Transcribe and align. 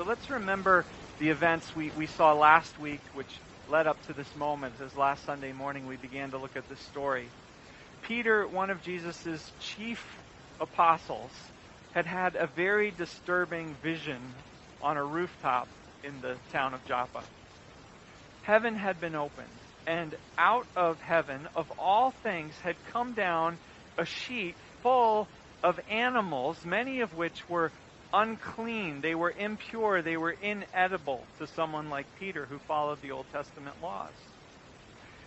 So 0.00 0.06
let's 0.06 0.30
remember 0.30 0.86
the 1.18 1.28
events 1.28 1.76
we, 1.76 1.90
we 1.90 2.06
saw 2.06 2.32
last 2.32 2.80
week, 2.80 3.02
which 3.12 3.28
led 3.68 3.86
up 3.86 4.02
to 4.06 4.14
this 4.14 4.34
moment, 4.34 4.72
as 4.82 4.96
last 4.96 5.26
Sunday 5.26 5.52
morning 5.52 5.86
we 5.86 5.96
began 5.96 6.30
to 6.30 6.38
look 6.38 6.56
at 6.56 6.66
this 6.70 6.80
story. 6.80 7.28
Peter, 8.00 8.46
one 8.46 8.70
of 8.70 8.82
Jesus' 8.82 9.52
chief 9.60 10.02
apostles, 10.58 11.30
had 11.92 12.06
had 12.06 12.34
a 12.34 12.46
very 12.46 12.92
disturbing 12.92 13.74
vision 13.82 14.22
on 14.80 14.96
a 14.96 15.04
rooftop 15.04 15.68
in 16.02 16.18
the 16.22 16.34
town 16.50 16.72
of 16.72 16.82
Joppa. 16.86 17.22
Heaven 18.44 18.76
had 18.76 19.02
been 19.02 19.14
opened, 19.14 19.48
and 19.86 20.14
out 20.38 20.66
of 20.76 20.98
heaven, 21.02 21.46
of 21.54 21.70
all 21.78 22.12
things, 22.22 22.54
had 22.62 22.76
come 22.90 23.12
down 23.12 23.58
a 23.98 24.06
sheet 24.06 24.54
full 24.82 25.28
of 25.62 25.78
animals, 25.90 26.64
many 26.64 27.02
of 27.02 27.18
which 27.18 27.46
were 27.50 27.70
unclean, 28.12 29.00
they 29.00 29.14
were 29.14 29.30
impure, 29.30 30.02
they 30.02 30.16
were 30.16 30.36
inedible 30.42 31.24
to 31.38 31.46
someone 31.46 31.90
like 31.90 32.06
Peter 32.18 32.46
who 32.46 32.58
followed 32.58 33.00
the 33.02 33.12
Old 33.12 33.26
Testament 33.32 33.76
laws. 33.82 34.12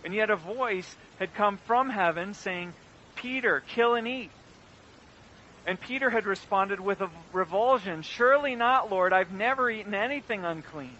And 0.04 0.14
yet 0.14 0.30
a 0.30 0.36
voice 0.36 0.94
had 1.18 1.34
come 1.34 1.56
from 1.66 1.88
heaven 1.88 2.34
saying, 2.34 2.74
Peter, 3.16 3.62
kill 3.74 3.94
and 3.94 4.06
eat. 4.06 4.30
And 5.66 5.80
Peter 5.80 6.10
had 6.10 6.26
responded 6.26 6.78
with 6.78 7.00
a 7.00 7.08
revulsion, 7.32 8.02
Surely 8.02 8.54
not, 8.54 8.90
Lord, 8.90 9.12
I've 9.14 9.32
never 9.32 9.70
eaten 9.70 9.94
anything 9.94 10.44
unclean. 10.44 10.96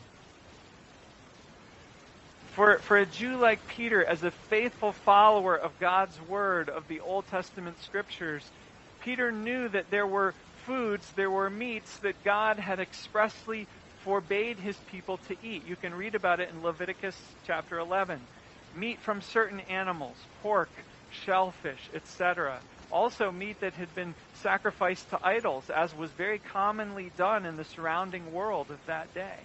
For, 2.54 2.78
for 2.78 2.96
a 2.96 3.04
Jew 3.04 3.36
like 3.36 3.66
Peter, 3.68 4.02
as 4.04 4.22
a 4.22 4.30
faithful 4.30 4.92
follower 4.92 5.56
of 5.56 5.78
God's 5.80 6.18
Word, 6.28 6.70
of 6.70 6.88
the 6.88 7.00
Old 7.00 7.26
Testament 7.26 7.76
Scriptures, 7.82 8.48
Peter 9.02 9.30
knew 9.32 9.68
that 9.68 9.90
there 9.90 10.06
were 10.06 10.32
foods, 10.66 11.10
there 11.16 11.30
were 11.30 11.50
meats 11.50 11.98
that 11.98 12.22
God 12.24 12.58
had 12.58 12.80
expressly 12.80 13.66
forbade 14.04 14.58
his 14.58 14.76
people 14.90 15.18
to 15.28 15.36
eat. 15.42 15.66
You 15.66 15.76
can 15.76 15.94
read 15.94 16.14
about 16.14 16.40
it 16.40 16.50
in 16.50 16.62
Leviticus 16.62 17.16
chapter 17.46 17.78
11. 17.78 18.20
Meat 18.76 18.98
from 19.00 19.22
certain 19.22 19.60
animals, 19.60 20.16
pork, 20.42 20.68
shellfish, 21.24 21.88
etc. 21.94 22.58
Also, 22.90 23.30
meat 23.30 23.60
that 23.60 23.72
had 23.74 23.94
been 23.94 24.14
sacrificed 24.42 25.08
to 25.10 25.18
idols, 25.26 25.70
as 25.70 25.94
was 25.94 26.10
very 26.12 26.38
commonly 26.38 27.10
done 27.16 27.46
in 27.46 27.56
the 27.56 27.64
surrounding 27.64 28.32
world 28.32 28.70
of 28.70 28.78
that 28.86 29.12
day. 29.14 29.38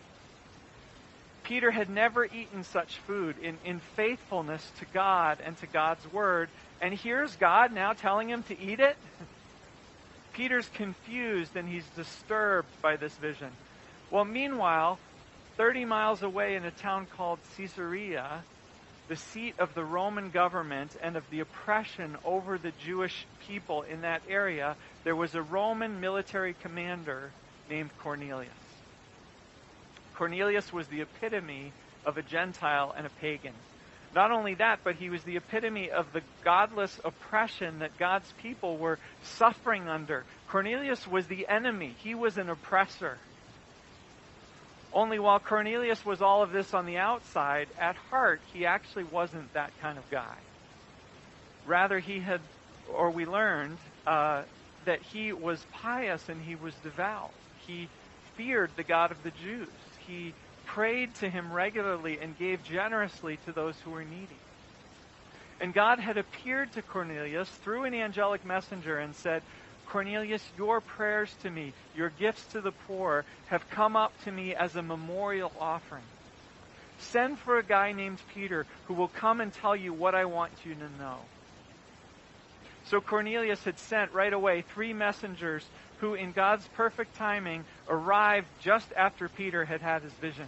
Peter 1.43 1.71
had 1.71 1.89
never 1.89 2.25
eaten 2.25 2.63
such 2.63 2.97
food 3.07 3.35
in, 3.41 3.57
in 3.65 3.79
faithfulness 3.95 4.69
to 4.79 4.85
God 4.93 5.39
and 5.43 5.57
to 5.57 5.67
God's 5.67 6.11
Word. 6.11 6.49
And 6.81 6.93
here's 6.93 7.35
God 7.37 7.71
now 7.71 7.93
telling 7.93 8.29
him 8.29 8.43
to 8.43 8.59
eat 8.59 8.79
it? 8.79 8.97
Peter's 10.33 10.69
confused 10.69 11.55
and 11.55 11.67
he's 11.67 11.85
disturbed 11.95 12.69
by 12.81 12.95
this 12.95 13.13
vision. 13.15 13.49
Well, 14.11 14.25
meanwhile, 14.25 14.99
30 15.57 15.85
miles 15.85 16.23
away 16.23 16.55
in 16.55 16.65
a 16.65 16.71
town 16.71 17.07
called 17.15 17.39
Caesarea, 17.55 18.43
the 19.09 19.15
seat 19.15 19.55
of 19.59 19.73
the 19.73 19.83
Roman 19.83 20.29
government 20.29 20.95
and 21.01 21.17
of 21.17 21.29
the 21.31 21.39
oppression 21.39 22.15
over 22.23 22.57
the 22.57 22.71
Jewish 22.83 23.25
people 23.47 23.81
in 23.81 24.01
that 24.01 24.21
area, 24.29 24.75
there 25.03 25.15
was 25.15 25.35
a 25.35 25.41
Roman 25.41 25.99
military 25.99 26.55
commander 26.61 27.31
named 27.69 27.89
Cornelius. 27.99 28.51
Cornelius 30.15 30.71
was 30.71 30.87
the 30.87 31.01
epitome 31.01 31.71
of 32.05 32.17
a 32.17 32.21
Gentile 32.21 32.93
and 32.95 33.07
a 33.07 33.09
pagan. 33.21 33.53
Not 34.15 34.31
only 34.31 34.55
that, 34.55 34.79
but 34.83 34.95
he 34.95 35.09
was 35.09 35.23
the 35.23 35.37
epitome 35.37 35.91
of 35.91 36.11
the 36.13 36.21
godless 36.43 36.99
oppression 37.03 37.79
that 37.79 37.97
God's 37.99 38.31
people 38.41 38.77
were 38.77 38.97
suffering 39.21 39.87
under. 39.87 40.25
Cornelius 40.49 41.07
was 41.07 41.27
the 41.27 41.47
enemy, 41.47 41.95
he 41.99 42.15
was 42.15 42.37
an 42.37 42.49
oppressor. 42.49 43.17
Only 44.91 45.19
while 45.19 45.39
Cornelius 45.39 46.03
was 46.03 46.21
all 46.21 46.41
of 46.41 46.51
this 46.51 46.73
on 46.73 46.87
the 46.87 46.97
outside, 46.97 47.67
at 47.79 47.95
heart, 47.95 48.41
he 48.53 48.65
actually 48.65 49.03
wasn't 49.03 49.53
that 49.53 49.71
kind 49.81 49.99
of 49.99 50.09
guy. 50.09 50.35
Rather, 51.67 51.99
he 51.99 52.19
had, 52.19 52.41
or 52.91 53.11
we 53.11 53.27
learned, 53.27 53.77
uh, 54.07 54.41
that 54.85 55.01
he 55.03 55.31
was 55.31 55.63
pious 55.71 56.27
and 56.29 56.41
he 56.41 56.55
was 56.55 56.73
devout. 56.81 57.31
He 57.67 57.87
feared 58.35 58.71
the 58.75 58.83
God 58.83 59.11
of 59.11 59.21
the 59.21 59.31
Jews. 59.31 59.67
He 60.07 60.33
prayed 60.73 61.13
to 61.15 61.29
him 61.29 61.51
regularly 61.51 62.19
and 62.21 62.37
gave 62.37 62.63
generously 62.63 63.37
to 63.45 63.51
those 63.51 63.75
who 63.79 63.91
were 63.91 64.03
needy. 64.03 64.37
And 65.59 65.73
God 65.73 65.99
had 65.99 66.17
appeared 66.17 66.71
to 66.73 66.81
Cornelius 66.81 67.49
through 67.49 67.85
an 67.85 67.93
angelic 67.93 68.45
messenger 68.45 68.97
and 68.97 69.15
said, 69.15 69.41
Cornelius, 69.87 70.43
your 70.57 70.79
prayers 70.79 71.33
to 71.41 71.49
me, 71.49 71.73
your 71.95 72.09
gifts 72.09 72.45
to 72.51 72.61
the 72.61 72.71
poor, 72.87 73.25
have 73.47 73.67
come 73.71 73.95
up 73.95 74.13
to 74.25 74.31
me 74.31 74.53
as 74.53 74.75
a 74.75 74.83
memorial 74.83 75.51
offering. 75.59 76.03
Send 76.99 77.39
for 77.39 77.57
a 77.57 77.63
guy 77.63 77.91
named 77.91 78.21
Peter 78.35 78.67
who 78.87 78.93
will 78.93 79.07
come 79.07 79.41
and 79.41 79.51
tell 79.51 79.75
you 79.75 79.91
what 79.91 80.13
I 80.13 80.25
want 80.25 80.51
you 80.63 80.75
to 80.75 81.01
know. 81.01 81.17
So 82.85 83.01
Cornelius 83.01 83.63
had 83.63 83.79
sent 83.79 84.13
right 84.13 84.33
away 84.33 84.61
three 84.61 84.93
messengers 84.93 85.65
who, 85.99 86.13
in 86.13 86.31
God's 86.31 86.67
perfect 86.75 87.15
timing, 87.15 87.65
arrived 87.89 88.47
just 88.61 88.87
after 88.95 89.27
Peter 89.27 89.65
had 89.65 89.81
had 89.81 90.03
his 90.03 90.13
vision. 90.13 90.47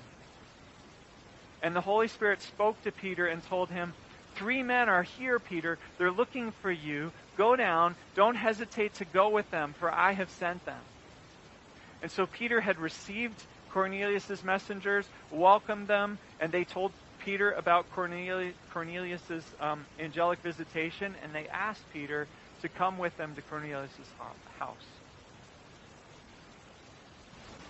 And 1.61 1.75
the 1.75 1.81
Holy 1.81 2.07
Spirit 2.07 2.41
spoke 2.41 2.81
to 2.83 2.91
Peter 2.91 3.27
and 3.27 3.44
told 3.44 3.69
him, 3.69 3.94
Three 4.35 4.63
men 4.63 4.89
are 4.89 5.03
here, 5.03 5.39
Peter. 5.39 5.77
They're 5.97 6.11
looking 6.11 6.51
for 6.61 6.72
you. 6.72 7.11
Go 7.38 7.55
down. 7.55 7.95
Don't 8.16 8.35
hesitate 8.35 8.95
to 8.95 9.05
go 9.05 9.29
with 9.29 9.49
them, 9.51 9.73
for 9.77 9.94
I 9.94 10.13
have 10.13 10.29
sent 10.31 10.66
them. 10.66 10.81
And 12.01 12.09
so 12.09 12.25
Peter 12.25 12.61
had 12.61 12.79
received 12.79 13.45
Cornelius' 13.69 14.44
messengers, 14.44 15.07
welcomed 15.29 15.88
them, 15.88 16.17
and 16.39 16.51
they 16.51 16.63
told 16.63 16.94
Peter 17.19 17.51
about 17.51 17.91
Cornelius' 17.91 19.53
um, 19.59 19.85
angelic 19.99 20.39
visitation, 20.41 21.16
and 21.22 21.35
they 21.35 21.47
asked 21.47 21.85
Peter 21.93 22.28
to 22.61 22.69
come 22.69 22.97
with 22.97 23.16
them 23.17 23.35
to 23.35 23.41
Cornelius' 23.43 23.99
house. 24.57 24.88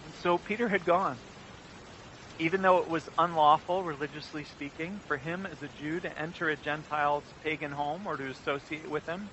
And 0.06 0.16
so 0.16 0.38
Peter 0.38 0.70
had 0.70 0.86
gone 0.86 1.18
even 2.42 2.64
though 2.64 2.80
it 2.80 2.90
was 2.90 3.08
unlawful, 3.20 3.84
religiously 3.84 4.44
speaking, 4.44 5.00
for 5.08 5.16
him 5.16 5.46
as 5.46 5.62
a 5.62 5.70
Jew 5.80 6.00
to 6.00 6.20
enter 6.20 6.50
a 6.50 6.56
Gentile's 6.56 7.24
pagan 7.44 7.72
home 7.72 8.08
or 8.08 8.18
to 8.18 8.28
associate 8.30 8.90
with 8.90 9.06
him, 9.06 9.30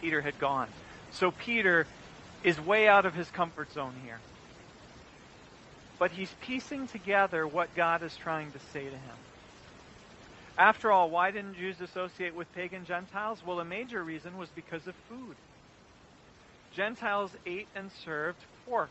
Peter 0.00 0.20
had 0.20 0.38
gone. 0.38 0.68
So 1.10 1.32
Peter 1.32 1.88
is 2.44 2.60
way 2.60 2.86
out 2.86 3.06
of 3.06 3.14
his 3.14 3.28
comfort 3.28 3.72
zone 3.72 3.94
here. 4.04 4.20
But 5.98 6.12
he's 6.12 6.30
piecing 6.42 6.86
together 6.86 7.44
what 7.44 7.74
God 7.74 8.04
is 8.04 8.16
trying 8.16 8.52
to 8.52 8.60
say 8.72 8.84
to 8.84 8.90
him. 8.90 9.16
After 10.56 10.92
all, 10.92 11.10
why 11.10 11.32
didn't 11.32 11.56
Jews 11.56 11.80
associate 11.80 12.36
with 12.36 12.54
pagan 12.54 12.84
Gentiles? 12.84 13.40
Well, 13.44 13.58
a 13.58 13.64
major 13.64 14.00
reason 14.04 14.38
was 14.38 14.48
because 14.54 14.86
of 14.86 14.94
food. 15.08 15.34
Gentiles 16.76 17.32
ate 17.46 17.66
and 17.74 17.90
served 18.04 18.38
pork, 18.64 18.90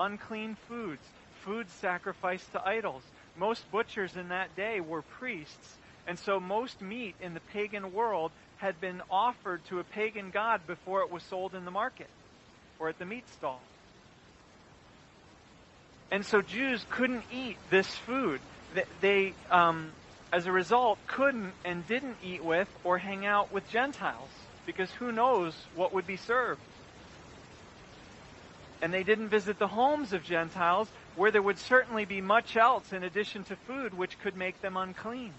unclean 0.00 0.56
foods 0.68 1.04
food 1.48 1.70
sacrificed 1.80 2.52
to 2.52 2.62
idols. 2.62 3.02
Most 3.38 3.70
butchers 3.72 4.16
in 4.16 4.28
that 4.28 4.54
day 4.54 4.80
were 4.80 5.00
priests, 5.00 5.76
and 6.06 6.18
so 6.18 6.38
most 6.38 6.82
meat 6.82 7.14
in 7.22 7.32
the 7.32 7.40
pagan 7.40 7.94
world 7.94 8.32
had 8.58 8.78
been 8.82 9.00
offered 9.10 9.64
to 9.66 9.78
a 9.78 9.84
pagan 9.84 10.30
god 10.30 10.66
before 10.66 11.00
it 11.00 11.10
was 11.10 11.22
sold 11.22 11.54
in 11.54 11.64
the 11.64 11.70
market 11.70 12.10
or 12.78 12.90
at 12.90 12.98
the 12.98 13.06
meat 13.06 13.24
stall. 13.30 13.60
And 16.10 16.24
so 16.24 16.42
Jews 16.42 16.84
couldn't 16.90 17.24
eat 17.32 17.56
this 17.70 17.86
food. 17.86 18.40
They, 19.00 19.32
um, 19.50 19.90
as 20.30 20.46
a 20.46 20.52
result, 20.52 20.98
couldn't 21.06 21.54
and 21.64 21.86
didn't 21.86 22.16
eat 22.22 22.44
with 22.44 22.68
or 22.84 22.98
hang 22.98 23.24
out 23.24 23.52
with 23.52 23.68
Gentiles 23.70 24.28
because 24.66 24.90
who 24.90 25.12
knows 25.12 25.54
what 25.74 25.94
would 25.94 26.06
be 26.06 26.16
served. 26.16 26.60
And 28.82 28.92
they 28.92 29.02
didn't 29.02 29.28
visit 29.28 29.58
the 29.58 29.66
homes 29.66 30.12
of 30.12 30.22
Gentiles 30.24 30.88
where 31.18 31.32
there 31.32 31.42
would 31.42 31.58
certainly 31.58 32.04
be 32.04 32.20
much 32.20 32.56
else 32.56 32.92
in 32.92 33.02
addition 33.02 33.42
to 33.42 33.56
food 33.56 33.92
which 33.92 34.18
could 34.20 34.36
make 34.36 34.62
them 34.62 34.76
unclean. 34.76 35.32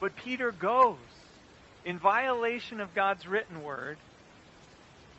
But 0.00 0.16
Peter 0.16 0.50
goes 0.50 0.96
in 1.84 1.96
violation 1.96 2.80
of 2.80 2.92
God's 2.92 3.26
written 3.26 3.62
word 3.62 3.98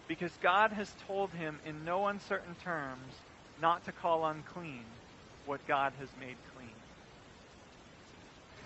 because 0.09 0.31
God 0.41 0.73
has 0.73 0.91
told 1.07 1.29
him 1.31 1.57
in 1.65 1.85
no 1.85 2.07
uncertain 2.07 2.53
terms 2.65 3.13
not 3.61 3.85
to 3.85 3.93
call 3.93 4.25
unclean 4.25 4.83
what 5.45 5.65
God 5.67 5.93
has 5.99 6.09
made 6.19 6.35
clean. 6.55 6.69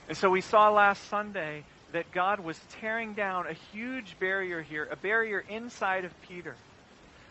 And 0.09 0.17
so 0.17 0.31
we 0.31 0.41
saw 0.41 0.71
last 0.71 1.07
Sunday 1.07 1.63
that 1.91 2.11
God 2.11 2.39
was 2.39 2.59
tearing 2.81 3.13
down 3.13 3.45
a 3.45 3.53
huge 3.53 4.15
barrier 4.19 4.63
here, 4.63 4.87
a 4.89 4.95
barrier 4.95 5.43
inside 5.47 6.03
of 6.03 6.11
Peter, 6.27 6.55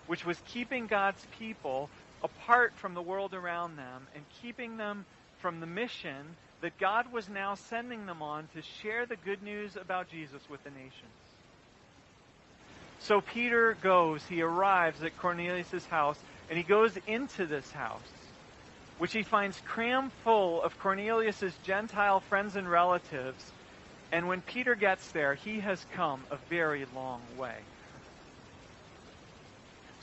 which 0.07 0.25
was 0.25 0.39
keeping 0.47 0.87
God's 0.87 1.27
people 1.41 1.91
apart 2.25 2.73
from 2.77 2.95
the 2.95 3.03
world 3.03 3.35
around 3.35 3.77
them 3.77 4.07
and 4.15 4.25
keeping 4.43 4.79
them 4.79 5.05
from 5.39 5.61
the 5.61 5.67
mission 5.67 6.37
that 6.63 6.79
God 6.79 7.13
was 7.13 7.29
now 7.29 7.55
sending 7.55 8.07
them 8.07 8.23
on 8.23 8.49
to 8.55 8.63
share 8.83 9.05
the 9.05 9.17
good 9.17 9.43
news 9.43 9.77
about 9.77 10.11
Jesus 10.11 10.41
with 10.49 10.65
the 10.65 10.71
nations. 10.71 10.93
So 13.01 13.21
Peter 13.21 13.77
goes, 13.83 14.25
he 14.25 14.41
arrives 14.41 15.03
at 15.03 15.17
Cornelius' 15.19 15.85
house, 15.85 16.19
And 16.49 16.57
he 16.57 16.65
goes 16.65 16.97
into 17.07 17.45
this 17.45 17.71
house, 17.71 18.01
which 18.99 19.13
he 19.13 19.23
finds 19.23 19.61
crammed 19.67 20.13
full 20.23 20.63
of 20.63 20.79
Cornelius's 20.79 21.55
Gentile 21.65 22.21
friends 22.21 22.57
and 22.57 22.71
relatives. 22.71 23.53
And 24.11 24.29
when 24.29 24.41
Peter 24.41 24.75
gets 24.75 25.11
there, 25.13 25.35
he 25.35 25.61
has 25.61 25.85
come 25.93 26.23
a 26.31 26.39
very 26.49 26.87
long 26.95 27.21
way. 27.37 27.57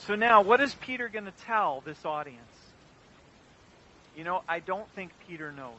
So 0.08 0.16
now, 0.16 0.42
what 0.42 0.62
is 0.62 0.74
Peter 0.76 1.10
going 1.10 1.26
to 1.26 1.34
tell 1.46 1.82
this 1.86 2.06
audience? 2.06 2.40
You 4.18 4.24
know, 4.24 4.42
I 4.50 4.60
don't 4.60 4.90
think 4.96 5.12
Peter 5.28 5.52
knows. 5.52 5.74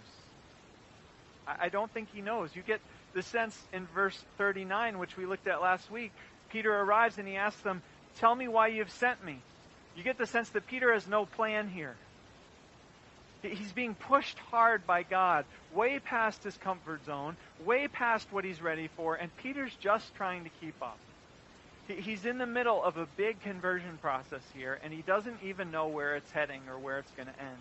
I 1.46 1.70
don't 1.70 1.90
think 1.92 2.08
he 2.14 2.20
knows. 2.20 2.54
You 2.54 2.62
get 2.62 2.80
the 3.14 3.22
sense 3.22 3.60
in 3.72 3.86
verse 3.94 4.18
39, 4.38 4.98
which 4.98 5.16
we 5.16 5.26
looked 5.26 5.48
at 5.48 5.60
last 5.60 5.90
week. 5.90 6.12
Peter 6.50 6.72
arrives 6.72 7.18
and 7.18 7.26
he 7.26 7.36
asks 7.36 7.60
them, 7.62 7.82
Tell 8.18 8.34
me 8.34 8.46
why 8.46 8.68
you've 8.68 8.92
sent 8.92 9.24
me. 9.24 9.40
You 9.96 10.04
get 10.04 10.18
the 10.18 10.26
sense 10.26 10.48
that 10.50 10.66
Peter 10.68 10.92
has 10.92 11.08
no 11.08 11.26
plan 11.26 11.68
here. 11.68 11.96
He's 13.42 13.72
being 13.72 13.96
pushed 13.96 14.38
hard 14.38 14.86
by 14.86 15.02
God, 15.02 15.44
way 15.74 15.98
past 15.98 16.44
his 16.44 16.56
comfort 16.58 17.04
zone, 17.04 17.36
way 17.64 17.88
past 17.88 18.28
what 18.30 18.44
he's 18.44 18.62
ready 18.62 18.88
for, 18.96 19.16
and 19.16 19.36
Peter's 19.38 19.74
just 19.80 20.14
trying 20.14 20.44
to 20.44 20.50
keep 20.60 20.80
up. 20.80 20.98
He's 21.88 22.24
in 22.24 22.38
the 22.38 22.46
middle 22.46 22.82
of 22.82 22.96
a 22.96 23.06
big 23.16 23.40
conversion 23.40 23.98
process 24.00 24.42
here, 24.54 24.78
and 24.84 24.92
he 24.92 25.02
doesn't 25.02 25.38
even 25.42 25.70
know 25.70 25.88
where 25.88 26.14
it's 26.16 26.30
heading 26.30 26.62
or 26.68 26.78
where 26.78 26.98
it's 26.98 27.10
going 27.12 27.26
to 27.26 27.40
end. 27.40 27.58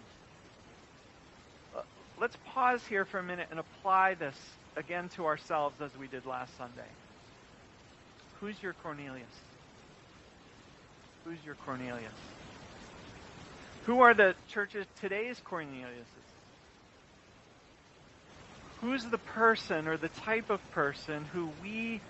Uh, 1.75 1.81
let's 2.19 2.37
pause 2.53 2.81
here 2.87 3.03
for 3.03 3.17
a 3.17 3.23
minute 3.23 3.47
and 3.49 3.59
apply 3.59 4.13
this 4.13 4.35
again 4.77 5.09
to 5.09 5.25
ourselves 5.25 5.75
as 5.81 5.91
we 5.97 6.07
did 6.07 6.25
last 6.25 6.55
Sunday. 6.57 6.87
Who's 8.39 8.61
your 8.61 8.73
Cornelius? 8.73 9.25
Who's 11.25 11.37
your 11.45 11.55
Cornelius? 11.55 12.11
Who 13.85 14.01
are 14.01 14.13
the 14.13 14.35
churches 14.49 14.85
today's 14.99 15.41
Corneliuses? 15.49 16.05
Who's 18.81 19.05
the 19.05 19.17
person 19.17 19.87
or 19.87 19.97
the 19.97 20.09
type 20.09 20.49
of 20.49 20.59
person 20.71 21.25
who 21.33 21.49
we 21.63 22.01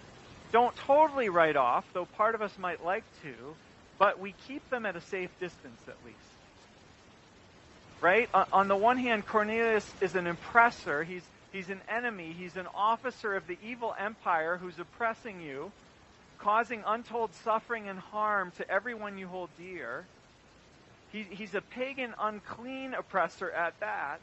don't 0.52 0.76
totally 0.76 1.30
write 1.30 1.56
off, 1.56 1.86
though 1.94 2.06
part 2.06 2.36
of 2.36 2.42
us 2.42 2.58
might 2.58 2.84
like 2.84 3.04
to, 3.24 3.34
but 3.98 4.20
we 4.20 4.34
keep 4.48 4.68
them 4.70 4.86
at 4.86 4.96
a 4.96 5.02
safe 5.02 5.30
distance 5.40 5.82
at 5.88 5.96
least? 6.06 6.18
Right? 8.02 8.30
On 8.52 8.68
the 8.68 8.76
one 8.76 8.98
hand, 8.98 9.28
Cornelius 9.28 9.90
is 10.02 10.16
an 10.16 10.28
oppressor. 10.28 11.04
He's, 11.04 11.22
he's 11.52 11.70
an 11.70 11.82
enemy. 11.88 12.36
He's 12.38 12.58
an 12.58 12.68
officer 12.74 13.36
of 13.36 13.46
the 13.46 13.58
evil 13.64 13.96
empire 14.00 14.58
who's 14.58 14.80
oppressing 14.80 15.42
you 15.42 15.72
causing 16.42 16.84
untold 16.86 17.34
suffering 17.44 17.88
and 17.88 18.00
harm 18.00 18.52
to 18.58 18.70
everyone 18.70 19.18
you 19.18 19.28
hold 19.28 19.50
dear. 19.58 20.06
He, 21.12 21.24
he's 21.24 21.56
a 21.56 21.62
pagan, 21.62 22.14
unclean 22.20 22.94
oppressor 22.94 23.52
at 23.52 23.80
that. 23.80 24.20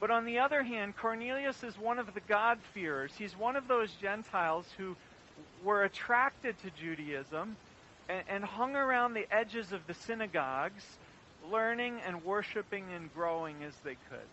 But 0.00 0.10
on 0.10 0.26
the 0.26 0.38
other 0.40 0.62
hand, 0.62 0.96
Cornelius 0.96 1.62
is 1.62 1.78
one 1.78 1.98
of 1.98 2.12
the 2.14 2.20
God-fearers. 2.28 3.12
He's 3.16 3.36
one 3.36 3.56
of 3.56 3.68
those 3.68 3.90
Gentiles 4.02 4.66
who 4.76 4.96
were 5.64 5.82
attracted 5.82 6.56
to 6.62 6.70
Judaism 6.70 7.56
and, 8.08 8.22
and 8.28 8.44
hung 8.44 8.76
around 8.76 9.14
the 9.14 9.26
edges 9.34 9.72
of 9.72 9.86
the 9.86 9.94
synagogues, 9.94 10.84
learning 11.50 12.00
and 12.06 12.24
worshiping 12.24 12.84
and 12.94 13.12
growing 13.14 13.56
as 13.66 13.74
they 13.84 13.96
could. 14.10 14.28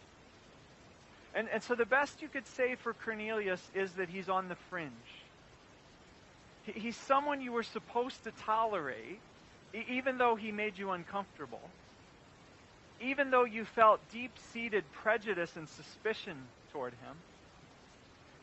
And, 1.33 1.47
and 1.49 1.63
so 1.63 1.75
the 1.75 1.85
best 1.85 2.21
you 2.21 2.27
could 2.27 2.45
say 2.45 2.75
for 2.75 2.93
Cornelius 2.93 3.61
is 3.73 3.93
that 3.93 4.09
he's 4.09 4.27
on 4.27 4.49
the 4.49 4.55
fringe. 4.69 4.91
He's 6.65 6.97
someone 6.97 7.41
you 7.41 7.51
were 7.51 7.63
supposed 7.63 8.23
to 8.25 8.31
tolerate, 8.43 9.19
even 9.89 10.17
though 10.17 10.35
he 10.35 10.51
made 10.51 10.77
you 10.77 10.91
uncomfortable. 10.91 11.61
Even 12.99 13.31
though 13.31 13.45
you 13.45 13.65
felt 13.65 13.99
deep 14.11 14.31
seated 14.53 14.83
prejudice 14.91 15.55
and 15.55 15.67
suspicion 15.67 16.37
toward 16.71 16.93
him. 16.93 17.15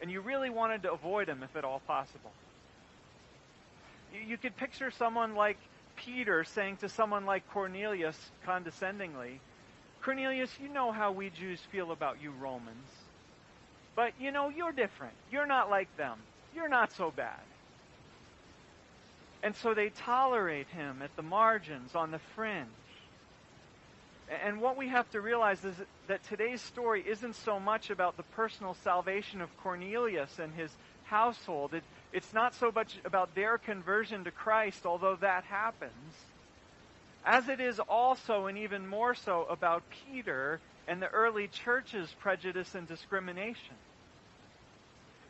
And 0.00 0.10
you 0.10 0.20
really 0.20 0.50
wanted 0.50 0.82
to 0.82 0.92
avoid 0.92 1.28
him 1.28 1.42
if 1.42 1.54
at 1.54 1.64
all 1.64 1.80
possible. 1.86 2.32
You 4.12 4.36
could 4.36 4.56
picture 4.56 4.90
someone 4.90 5.34
like 5.34 5.58
Peter 5.96 6.44
saying 6.44 6.78
to 6.78 6.88
someone 6.88 7.26
like 7.26 7.48
Cornelius 7.50 8.16
condescendingly, 8.44 9.40
Cornelius, 10.02 10.50
you 10.62 10.68
know 10.68 10.92
how 10.92 11.12
we 11.12 11.30
Jews 11.30 11.60
feel 11.72 11.90
about 11.90 12.22
you 12.22 12.32
Romans. 12.40 12.88
But, 13.96 14.12
you 14.20 14.30
know, 14.30 14.48
you're 14.48 14.72
different. 14.72 15.14
You're 15.30 15.46
not 15.46 15.70
like 15.70 15.94
them. 15.96 16.18
You're 16.54 16.68
not 16.68 16.92
so 16.92 17.10
bad. 17.10 17.40
And 19.42 19.54
so 19.56 19.74
they 19.74 19.90
tolerate 19.90 20.68
him 20.68 21.00
at 21.02 21.14
the 21.16 21.22
margins, 21.22 21.94
on 21.94 22.10
the 22.10 22.20
fringe. 22.34 22.66
And 24.44 24.60
what 24.60 24.76
we 24.76 24.88
have 24.88 25.10
to 25.10 25.20
realize 25.20 25.64
is 25.64 25.74
that 26.06 26.22
today's 26.24 26.60
story 26.60 27.02
isn't 27.06 27.34
so 27.34 27.58
much 27.58 27.88
about 27.88 28.16
the 28.16 28.22
personal 28.22 28.74
salvation 28.84 29.40
of 29.40 29.56
Cornelius 29.58 30.38
and 30.38 30.52
his 30.54 30.70
household. 31.04 31.72
It, 31.72 31.82
it's 32.12 32.34
not 32.34 32.54
so 32.54 32.70
much 32.70 32.98
about 33.04 33.34
their 33.34 33.56
conversion 33.56 34.24
to 34.24 34.30
Christ, 34.30 34.84
although 34.84 35.16
that 35.16 35.44
happens, 35.44 36.14
as 37.24 37.48
it 37.48 37.60
is 37.60 37.80
also 37.80 38.46
and 38.46 38.58
even 38.58 38.86
more 38.86 39.14
so 39.14 39.46
about 39.48 39.82
Peter 40.06 40.60
and 40.86 41.00
the 41.00 41.08
early 41.08 41.48
church's 41.48 42.14
prejudice 42.20 42.74
and 42.74 42.86
discrimination 42.86 43.76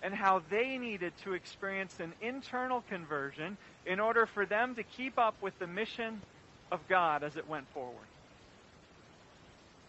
and 0.03 0.15
how 0.15 0.43
they 0.51 0.79
needed 0.79 1.13
to 1.25 1.35
experience 1.35 1.99
an 1.99 2.13
internal 2.21 2.83
conversion 2.89 3.57
in 3.87 4.01
order 4.01 4.27
for 4.27 4.47
them 4.47 4.75
to 4.77 4.83
keep 4.83 5.19
up 5.19 5.35
with 5.43 5.59
the 5.59 5.67
mission 5.67 6.21
of 6.71 6.81
God 6.89 7.25
as 7.25 7.37
it 7.37 7.49
went 7.49 7.69
forward. 7.75 8.07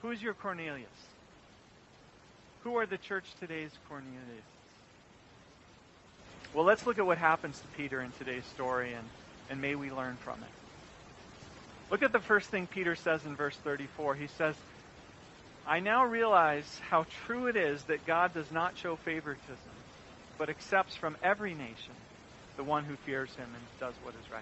Who's 0.01 0.21
your 0.21 0.33
Cornelius? 0.33 0.87
Who 2.63 2.77
are 2.77 2.85
the 2.85 2.97
church 2.97 3.25
today's 3.39 3.71
Cornelius? 3.87 4.19
Well, 6.53 6.65
let's 6.65 6.85
look 6.85 6.97
at 6.97 7.05
what 7.05 7.17
happens 7.17 7.59
to 7.59 7.67
Peter 7.77 8.01
in 8.01 8.11
today's 8.17 8.45
story, 8.45 8.93
and, 8.93 9.07
and 9.49 9.61
may 9.61 9.75
we 9.75 9.91
learn 9.91 10.17
from 10.17 10.39
it. 10.39 10.49
Look 11.91 12.03
at 12.03 12.11
the 12.11 12.19
first 12.19 12.49
thing 12.49 12.67
Peter 12.67 12.95
says 12.95 13.25
in 13.25 13.35
verse 13.35 13.55
34. 13.57 14.15
He 14.15 14.27
says, 14.27 14.55
I 15.67 15.79
now 15.79 16.05
realize 16.05 16.79
how 16.89 17.05
true 17.25 17.47
it 17.47 17.55
is 17.55 17.83
that 17.83 18.05
God 18.05 18.33
does 18.33 18.51
not 18.51 18.77
show 18.77 18.95
favoritism 18.95 19.57
but 20.39 20.49
accepts 20.49 20.95
from 20.95 21.17
every 21.21 21.53
nation 21.53 21.93
the 22.57 22.63
one 22.63 22.85
who 22.85 22.95
fears 22.95 23.29
him 23.35 23.47
and 23.53 23.79
does 23.79 23.93
what 24.03 24.15
is 24.15 24.31
right. 24.31 24.41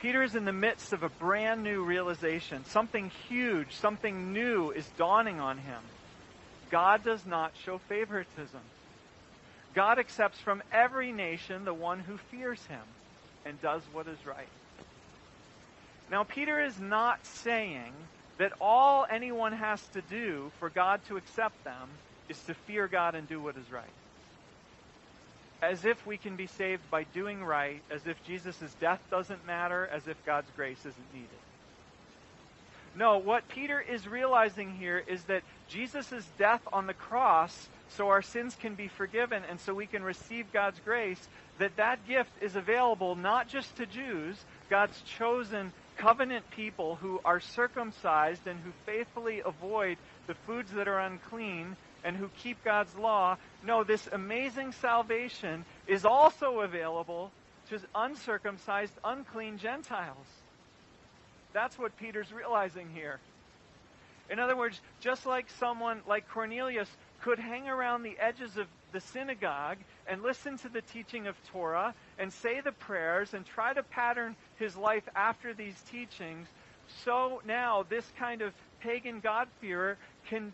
Peter 0.00 0.22
is 0.22 0.34
in 0.34 0.46
the 0.46 0.52
midst 0.52 0.94
of 0.94 1.02
a 1.02 1.10
brand 1.10 1.62
new 1.62 1.84
realization. 1.84 2.64
Something 2.64 3.10
huge, 3.28 3.72
something 3.72 4.32
new 4.32 4.70
is 4.70 4.86
dawning 4.96 5.40
on 5.40 5.58
him. 5.58 5.82
God 6.70 7.04
does 7.04 7.26
not 7.26 7.52
show 7.64 7.78
favoritism. 7.88 8.60
God 9.74 9.98
accepts 9.98 10.38
from 10.38 10.62
every 10.72 11.12
nation 11.12 11.64
the 11.64 11.74
one 11.74 12.00
who 12.00 12.16
fears 12.30 12.64
him 12.66 12.80
and 13.44 13.60
does 13.60 13.82
what 13.92 14.08
is 14.08 14.18
right. 14.26 14.48
Now, 16.10 16.24
Peter 16.24 16.60
is 16.60 16.80
not 16.80 17.24
saying 17.24 17.92
that 18.38 18.52
all 18.60 19.06
anyone 19.08 19.52
has 19.52 19.82
to 19.92 20.00
do 20.08 20.50
for 20.58 20.70
God 20.70 21.00
to 21.08 21.18
accept 21.18 21.62
them 21.64 21.90
is 22.28 22.40
to 22.44 22.54
fear 22.54 22.88
God 22.88 23.14
and 23.14 23.28
do 23.28 23.40
what 23.40 23.56
is 23.56 23.70
right 23.70 23.99
as 25.62 25.84
if 25.84 26.06
we 26.06 26.16
can 26.16 26.36
be 26.36 26.46
saved 26.46 26.82
by 26.90 27.04
doing 27.04 27.44
right, 27.44 27.82
as 27.90 28.06
if 28.06 28.22
Jesus' 28.24 28.74
death 28.80 29.00
doesn't 29.10 29.46
matter, 29.46 29.88
as 29.92 30.06
if 30.08 30.16
God's 30.24 30.50
grace 30.56 30.80
isn't 30.80 31.14
needed. 31.14 31.28
No, 32.96 33.18
what 33.18 33.48
Peter 33.48 33.80
is 33.80 34.08
realizing 34.08 34.74
here 34.74 35.02
is 35.06 35.22
that 35.24 35.42
Jesus' 35.68 36.26
death 36.38 36.62
on 36.72 36.86
the 36.86 36.94
cross, 36.94 37.68
so 37.90 38.08
our 38.08 38.22
sins 38.22 38.56
can 38.60 38.74
be 38.74 38.88
forgiven 38.88 39.42
and 39.48 39.60
so 39.60 39.74
we 39.74 39.86
can 39.86 40.02
receive 40.02 40.52
God's 40.52 40.80
grace, 40.84 41.20
that 41.58 41.76
that 41.76 42.06
gift 42.08 42.32
is 42.40 42.56
available 42.56 43.14
not 43.14 43.48
just 43.48 43.76
to 43.76 43.86
Jews, 43.86 44.36
God's 44.68 45.00
chosen 45.02 45.72
covenant 45.96 46.50
people 46.50 46.96
who 46.96 47.20
are 47.24 47.40
circumcised 47.40 48.46
and 48.46 48.58
who 48.60 48.70
faithfully 48.86 49.42
avoid 49.44 49.98
the 50.26 50.34
foods 50.46 50.72
that 50.72 50.88
are 50.88 51.00
unclean, 51.00 51.76
and 52.04 52.16
who 52.16 52.30
keep 52.42 52.62
God's 52.64 52.94
law. 52.96 53.36
No, 53.64 53.84
this 53.84 54.08
amazing 54.10 54.72
salvation 54.72 55.64
is 55.86 56.04
also 56.04 56.60
available 56.60 57.30
to 57.68 57.80
uncircumcised, 57.94 58.92
unclean 59.04 59.58
Gentiles. 59.58 60.26
That's 61.52 61.78
what 61.78 61.96
Peter's 61.96 62.32
realizing 62.32 62.88
here. 62.94 63.20
In 64.30 64.38
other 64.38 64.56
words, 64.56 64.80
just 65.00 65.26
like 65.26 65.50
someone 65.58 66.00
like 66.06 66.28
Cornelius 66.28 66.88
could 67.20 67.38
hang 67.38 67.68
around 67.68 68.02
the 68.02 68.16
edges 68.18 68.56
of 68.56 68.66
the 68.92 69.00
synagogue 69.00 69.78
and 70.06 70.22
listen 70.22 70.56
to 70.58 70.68
the 70.68 70.82
teaching 70.82 71.26
of 71.26 71.36
Torah 71.48 71.94
and 72.18 72.32
say 72.32 72.60
the 72.60 72.72
prayers 72.72 73.34
and 73.34 73.44
try 73.44 73.72
to 73.72 73.82
pattern 73.82 74.36
his 74.58 74.76
life 74.76 75.08
after 75.14 75.52
these 75.52 75.80
teachings, 75.90 76.46
so 77.04 77.42
now 77.46 77.84
this 77.88 78.10
kind 78.18 78.42
of 78.42 78.52
pagan 78.80 79.20
God-fearer 79.20 79.96
can 80.28 80.52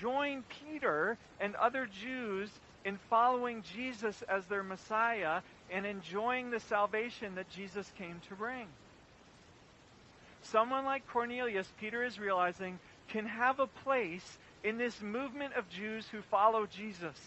join 0.00 0.44
Peter 0.64 1.16
and 1.40 1.54
other 1.56 1.86
Jews 1.86 2.50
in 2.84 2.98
following 3.10 3.62
Jesus 3.74 4.22
as 4.28 4.46
their 4.46 4.62
Messiah 4.62 5.40
and 5.70 5.84
enjoying 5.84 6.50
the 6.50 6.60
salvation 6.60 7.34
that 7.34 7.50
Jesus 7.50 7.90
came 7.98 8.20
to 8.28 8.34
bring. 8.34 8.66
someone 10.42 10.84
like 10.84 11.06
Cornelius, 11.08 11.66
Peter 11.80 12.04
is 12.04 12.20
realizing, 12.20 12.78
can 13.08 13.26
have 13.26 13.58
a 13.58 13.66
place 13.66 14.38
in 14.62 14.78
this 14.78 15.00
movement 15.02 15.54
of 15.54 15.68
Jews 15.68 16.06
who 16.08 16.22
follow 16.22 16.66
Jesus. 16.66 17.18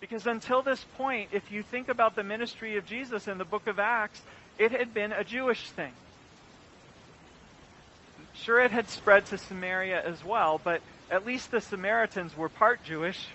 Because 0.00 0.26
until 0.26 0.62
this 0.62 0.84
point, 0.96 1.30
if 1.32 1.50
you 1.50 1.62
think 1.62 1.88
about 1.88 2.16
the 2.16 2.22
ministry 2.22 2.76
of 2.76 2.86
Jesus 2.86 3.28
in 3.28 3.38
the 3.38 3.44
book 3.44 3.66
of 3.66 3.78
Acts, 3.78 4.20
it 4.58 4.72
had 4.72 4.92
been 4.92 5.12
a 5.12 5.24
Jewish 5.24 5.70
thing. 5.70 5.92
Sure, 8.42 8.60
it 8.60 8.70
had 8.70 8.88
spread 8.88 9.26
to 9.26 9.36
Samaria 9.36 10.02
as 10.02 10.24
well, 10.24 10.58
but 10.64 10.80
at 11.10 11.26
least 11.26 11.50
the 11.50 11.60
Samaritans 11.60 12.34
were 12.34 12.48
part 12.48 12.82
Jewish. 12.82 13.26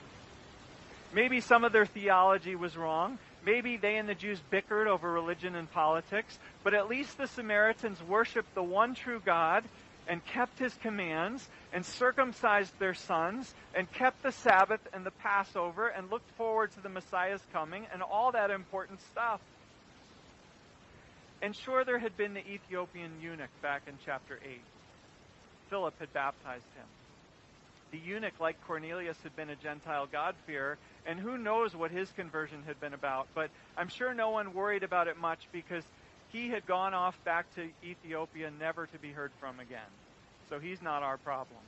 Maybe 1.14 1.42
some 1.42 1.64
of 1.64 1.72
their 1.72 1.86
theology 1.86 2.56
was 2.56 2.76
wrong. 2.76 3.20
Maybe 3.46 3.78
they 3.78 3.98
and 3.98 4.10
the 4.10 4.16
Jews 4.16 4.42
bickered 4.50 4.88
over 4.88 5.12
religion 5.12 5.56
and 5.56 5.72
politics. 5.72 6.40
But 6.64 6.74
at 6.74 6.90
least 6.90 7.20
the 7.20 7.28
Samaritans 7.28 8.02
worshiped 8.02 8.56
the 8.56 8.64
one 8.64 8.96
true 8.96 9.22
God 9.24 9.64
and 10.08 10.26
kept 10.26 10.58
his 10.58 10.74
commands 10.82 11.48
and 11.72 11.86
circumcised 11.86 12.74
their 12.80 12.96
sons 12.96 13.54
and 13.76 13.92
kept 13.94 14.24
the 14.24 14.32
Sabbath 14.32 14.82
and 14.92 15.06
the 15.06 15.12
Passover 15.12 15.88
and 15.88 16.10
looked 16.10 16.30
forward 16.32 16.72
to 16.72 16.82
the 16.82 16.90
Messiah's 16.90 17.46
coming 17.54 17.86
and 17.94 18.02
all 18.02 18.32
that 18.32 18.50
important 18.50 19.00
stuff. 19.12 19.40
And 21.44 21.56
sure, 21.56 21.84
there 21.84 22.00
had 22.00 22.18
been 22.18 22.34
the 22.34 22.48
Ethiopian 22.48 23.12
eunuch 23.22 23.50
back 23.62 23.84
in 23.88 23.94
chapter 24.04 24.40
8. 24.44 24.60
Philip 25.70 25.94
had 26.00 26.14
baptized 26.14 26.66
him. 26.76 26.86
The 27.92 27.98
eunuch, 27.98 28.40
like 28.40 28.56
Cornelius, 28.68 29.18
had 29.24 29.36
been 29.36 29.50
a 29.50 29.56
Gentile 29.56 30.08
God-fearer, 30.12 30.78
and 31.06 31.20
who 31.20 31.38
knows 31.38 31.76
what 31.76 31.92
his 31.92 32.12
conversion 32.12 32.64
had 32.66 32.80
been 32.80 32.94
about. 32.94 33.28
But 33.34 33.50
I'm 33.78 33.90
sure 33.90 34.14
no 34.14 34.32
one 34.32 34.54
worried 34.54 34.84
about 34.84 35.08
it 35.08 35.18
much 35.18 35.40
because 35.52 35.84
he 36.32 36.50
had 36.50 36.66
gone 36.66 36.94
off 36.94 37.18
back 37.24 37.46
to 37.56 37.70
Ethiopia 37.84 38.52
never 38.60 38.88
to 38.88 38.98
be 38.98 39.12
heard 39.12 39.32
from 39.40 39.60
again. 39.60 39.80
So 40.50 40.60
he's 40.60 40.82
not 40.82 41.04
our 41.04 41.18
problem. 41.18 41.60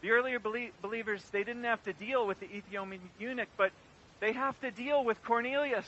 The 0.00 0.10
earlier 0.12 0.38
believers, 0.38 1.22
they 1.32 1.44
didn't 1.44 1.64
have 1.64 1.82
to 1.84 1.92
deal 1.92 2.26
with 2.26 2.40
the 2.40 2.46
Ethiopian 2.46 3.00
eunuch, 3.18 3.48
but 3.56 3.72
they 4.20 4.32
have 4.32 4.58
to 4.60 4.70
deal 4.70 5.04
with 5.04 5.22
Cornelius. 5.24 5.86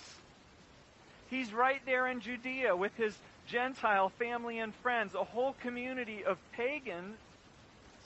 He's 1.30 1.52
right 1.52 1.80
there 1.86 2.06
in 2.06 2.20
Judea 2.20 2.74
with 2.74 2.94
his 2.96 3.16
Gentile 3.48 4.10
family 4.18 4.58
and 4.58 4.74
friends, 4.76 5.14
a 5.14 5.24
whole 5.24 5.54
community 5.62 6.24
of 6.24 6.38
pagans 6.52 7.16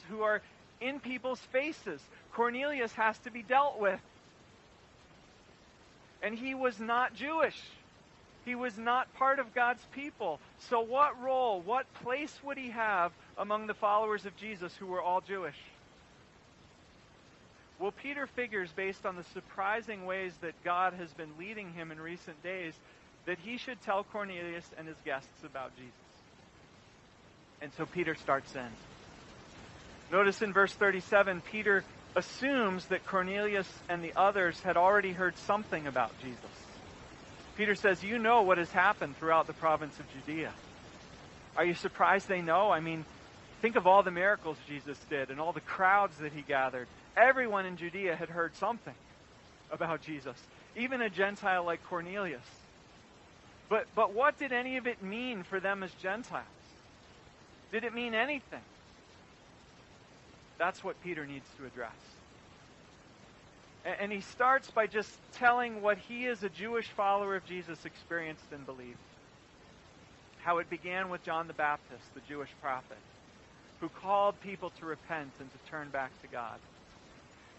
who 0.08 0.22
are 0.22 0.40
in 0.80 1.00
people's 1.00 1.40
faces. 1.52 2.00
Cornelius 2.32 2.92
has 2.94 3.18
to 3.18 3.30
be 3.30 3.42
dealt 3.42 3.78
with. 3.78 4.00
And 6.22 6.38
he 6.38 6.54
was 6.54 6.78
not 6.78 7.14
Jewish. 7.14 7.60
He 8.44 8.54
was 8.54 8.76
not 8.76 9.12
part 9.14 9.38
of 9.38 9.54
God's 9.54 9.84
people. 9.92 10.40
So, 10.58 10.80
what 10.80 11.20
role, 11.20 11.60
what 11.60 11.92
place 12.02 12.36
would 12.42 12.58
he 12.58 12.70
have 12.70 13.12
among 13.38 13.66
the 13.66 13.74
followers 13.74 14.26
of 14.26 14.36
Jesus 14.36 14.74
who 14.76 14.86
were 14.86 15.02
all 15.02 15.20
Jewish? 15.20 15.58
Well, 17.78 17.92
Peter 17.92 18.26
figures, 18.26 18.70
based 18.74 19.06
on 19.06 19.16
the 19.16 19.24
surprising 19.32 20.06
ways 20.06 20.32
that 20.40 20.54
God 20.64 20.94
has 20.94 21.12
been 21.12 21.30
leading 21.38 21.72
him 21.72 21.90
in 21.90 22.00
recent 22.00 22.40
days, 22.42 22.74
that 23.26 23.38
he 23.38 23.56
should 23.56 23.80
tell 23.82 24.04
Cornelius 24.04 24.64
and 24.78 24.86
his 24.86 24.96
guests 25.04 25.44
about 25.44 25.74
Jesus. 25.76 25.92
And 27.60 27.70
so 27.76 27.86
Peter 27.86 28.14
starts 28.14 28.54
in. 28.54 28.68
Notice 30.10 30.42
in 30.42 30.52
verse 30.52 30.72
37, 30.72 31.42
Peter 31.50 31.84
assumes 32.14 32.84
that 32.86 33.06
Cornelius 33.06 33.68
and 33.88 34.02
the 34.02 34.12
others 34.16 34.60
had 34.60 34.76
already 34.76 35.12
heard 35.12 35.36
something 35.38 35.86
about 35.86 36.10
Jesus. 36.20 36.38
Peter 37.56 37.74
says, 37.74 38.02
You 38.02 38.18
know 38.18 38.42
what 38.42 38.58
has 38.58 38.70
happened 38.70 39.16
throughout 39.16 39.46
the 39.46 39.52
province 39.52 39.98
of 39.98 40.04
Judea. 40.12 40.52
Are 41.56 41.64
you 41.64 41.74
surprised 41.74 42.28
they 42.28 42.42
know? 42.42 42.70
I 42.70 42.80
mean, 42.80 43.04
think 43.60 43.76
of 43.76 43.86
all 43.86 44.02
the 44.02 44.10
miracles 44.10 44.56
Jesus 44.68 44.98
did 45.08 45.30
and 45.30 45.40
all 45.40 45.52
the 45.52 45.60
crowds 45.60 46.16
that 46.18 46.32
he 46.32 46.42
gathered. 46.42 46.88
Everyone 47.16 47.66
in 47.66 47.76
Judea 47.76 48.16
had 48.16 48.28
heard 48.28 48.56
something 48.56 48.94
about 49.70 50.02
Jesus, 50.02 50.36
even 50.76 51.00
a 51.00 51.10
Gentile 51.10 51.64
like 51.64 51.82
Cornelius. 51.84 52.40
But, 53.68 53.86
but 53.94 54.12
what 54.12 54.38
did 54.38 54.52
any 54.52 54.76
of 54.76 54.86
it 54.86 55.02
mean 55.02 55.42
for 55.42 55.60
them 55.60 55.82
as 55.82 55.90
Gentiles? 55.94 56.46
Did 57.70 57.84
it 57.84 57.94
mean 57.94 58.14
anything? 58.14 58.60
That's 60.58 60.84
what 60.84 61.02
Peter 61.02 61.26
needs 61.26 61.46
to 61.58 61.66
address. 61.66 61.90
And, 63.84 63.96
and 64.00 64.12
he 64.12 64.20
starts 64.20 64.70
by 64.70 64.86
just 64.86 65.10
telling 65.32 65.82
what 65.82 65.98
he, 65.98 66.26
as 66.26 66.42
a 66.42 66.48
Jewish 66.48 66.88
follower 66.88 67.34
of 67.34 67.44
Jesus, 67.46 67.84
experienced 67.84 68.44
and 68.52 68.64
believed. 68.66 68.98
How 70.44 70.58
it 70.58 70.68
began 70.68 71.08
with 71.08 71.24
John 71.24 71.46
the 71.46 71.54
Baptist, 71.54 72.02
the 72.14 72.20
Jewish 72.28 72.50
prophet, 72.60 72.98
who 73.80 73.88
called 73.88 74.40
people 74.42 74.70
to 74.80 74.86
repent 74.86 75.30
and 75.40 75.50
to 75.50 75.70
turn 75.70 75.88
back 75.88 76.10
to 76.22 76.28
God. 76.28 76.58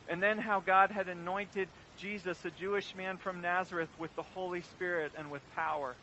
And 0.08 0.22
then 0.22 0.38
how 0.38 0.60
God 0.60 0.92
had 0.92 1.08
anointed 1.08 1.68
Jesus, 1.98 2.38
a 2.46 2.52
Jewish 2.52 2.96
man 2.96 3.18
from 3.18 3.42
Nazareth, 3.42 3.90
with 3.98 4.16
the 4.16 4.24
Holy 4.24 4.62
Spirit 4.62 5.12
and 5.18 5.32
with 5.32 5.42
power. 5.56 5.96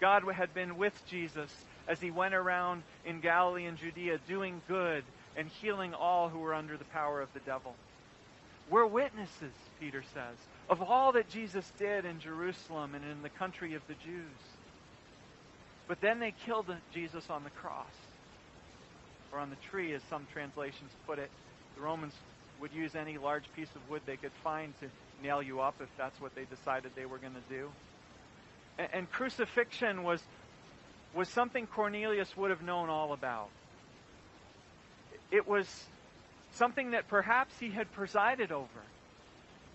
God 0.00 0.22
had 0.32 0.52
been 0.54 0.76
with 0.76 0.94
Jesus 1.08 1.50
as 1.88 2.00
he 2.00 2.10
went 2.10 2.34
around 2.34 2.82
in 3.04 3.20
Galilee 3.20 3.66
and 3.66 3.78
Judea 3.78 4.18
doing 4.28 4.60
good 4.68 5.04
and 5.36 5.48
healing 5.48 5.94
all 5.94 6.28
who 6.28 6.38
were 6.38 6.54
under 6.54 6.76
the 6.76 6.84
power 6.84 7.20
of 7.20 7.32
the 7.32 7.40
devil. 7.40 7.74
We're 8.70 8.86
witnesses, 8.86 9.52
Peter 9.80 10.02
says, 10.14 10.36
of 10.68 10.80
all 10.82 11.12
that 11.12 11.28
Jesus 11.28 11.70
did 11.78 12.04
in 12.04 12.20
Jerusalem 12.20 12.94
and 12.94 13.04
in 13.04 13.22
the 13.22 13.28
country 13.28 13.74
of 13.74 13.82
the 13.86 13.94
Jews. 13.94 14.40
But 15.86 16.00
then 16.00 16.18
they 16.18 16.32
killed 16.46 16.74
Jesus 16.92 17.28
on 17.28 17.44
the 17.44 17.50
cross, 17.50 17.92
or 19.32 19.38
on 19.38 19.50
the 19.50 19.56
tree, 19.70 19.92
as 19.92 20.02
some 20.08 20.26
translations 20.32 20.90
put 21.06 21.18
it. 21.18 21.30
The 21.76 21.82
Romans 21.82 22.14
would 22.64 22.72
use 22.72 22.94
any 22.94 23.18
large 23.18 23.44
piece 23.54 23.68
of 23.76 23.90
wood 23.90 24.00
they 24.06 24.16
could 24.16 24.32
find 24.42 24.72
to 24.80 24.88
nail 25.22 25.42
you 25.42 25.60
up 25.60 25.74
if 25.82 25.88
that's 25.98 26.18
what 26.18 26.34
they 26.34 26.44
decided 26.44 26.90
they 26.96 27.04
were 27.04 27.18
going 27.18 27.34
to 27.34 27.54
do. 27.54 27.68
And, 28.78 28.88
and 28.94 29.12
crucifixion 29.12 30.02
was, 30.02 30.22
was 31.14 31.28
something 31.28 31.66
Cornelius 31.66 32.34
would 32.38 32.48
have 32.48 32.62
known 32.62 32.88
all 32.88 33.12
about. 33.12 33.50
It 35.30 35.46
was 35.46 35.66
something 36.52 36.92
that 36.92 37.06
perhaps 37.06 37.52
he 37.60 37.68
had 37.68 37.92
presided 37.92 38.50
over. 38.50 38.68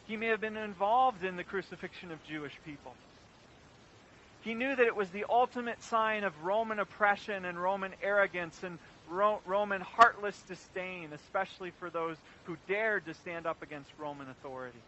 He 0.08 0.18
may 0.18 0.30
have 0.30 0.42
been 0.42 0.58
involved 0.58 1.24
in 1.24 1.38
the 1.38 1.44
crucifixion 1.44 2.12
of 2.12 2.18
Jewish 2.26 2.58
people. 2.66 2.96
He 4.42 4.56
knew 4.56 4.76
that 4.76 4.88
it 4.88 4.96
was 4.96 5.12
the 5.12 5.26
ultimate 5.30 5.84
sign 5.84 6.24
of 6.24 6.34
Roman 6.44 6.80
oppression 6.80 7.46
and 7.46 7.62
Roman 7.62 7.94
arrogance 8.02 8.64
and 8.64 8.80
Roman 9.10 9.82
heartless 9.82 10.40
disdain, 10.48 11.10
especially 11.14 11.72
for 11.80 11.90
those 11.90 12.18
who 12.46 12.58
dared 12.68 13.06
to 13.06 13.14
stand 13.14 13.46
up 13.46 13.62
against 13.62 13.90
Roman 13.98 14.30
authority. 14.30 14.80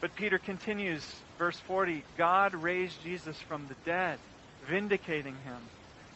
But 0.00 0.14
Peter 0.16 0.38
continues, 0.38 1.04
verse 1.38 1.58
40 1.60 2.04
God 2.16 2.54
raised 2.54 3.02
Jesus 3.02 3.36
from 3.36 3.66
the 3.68 3.74
dead, 3.84 4.18
vindicating 4.68 5.36
him 5.44 5.56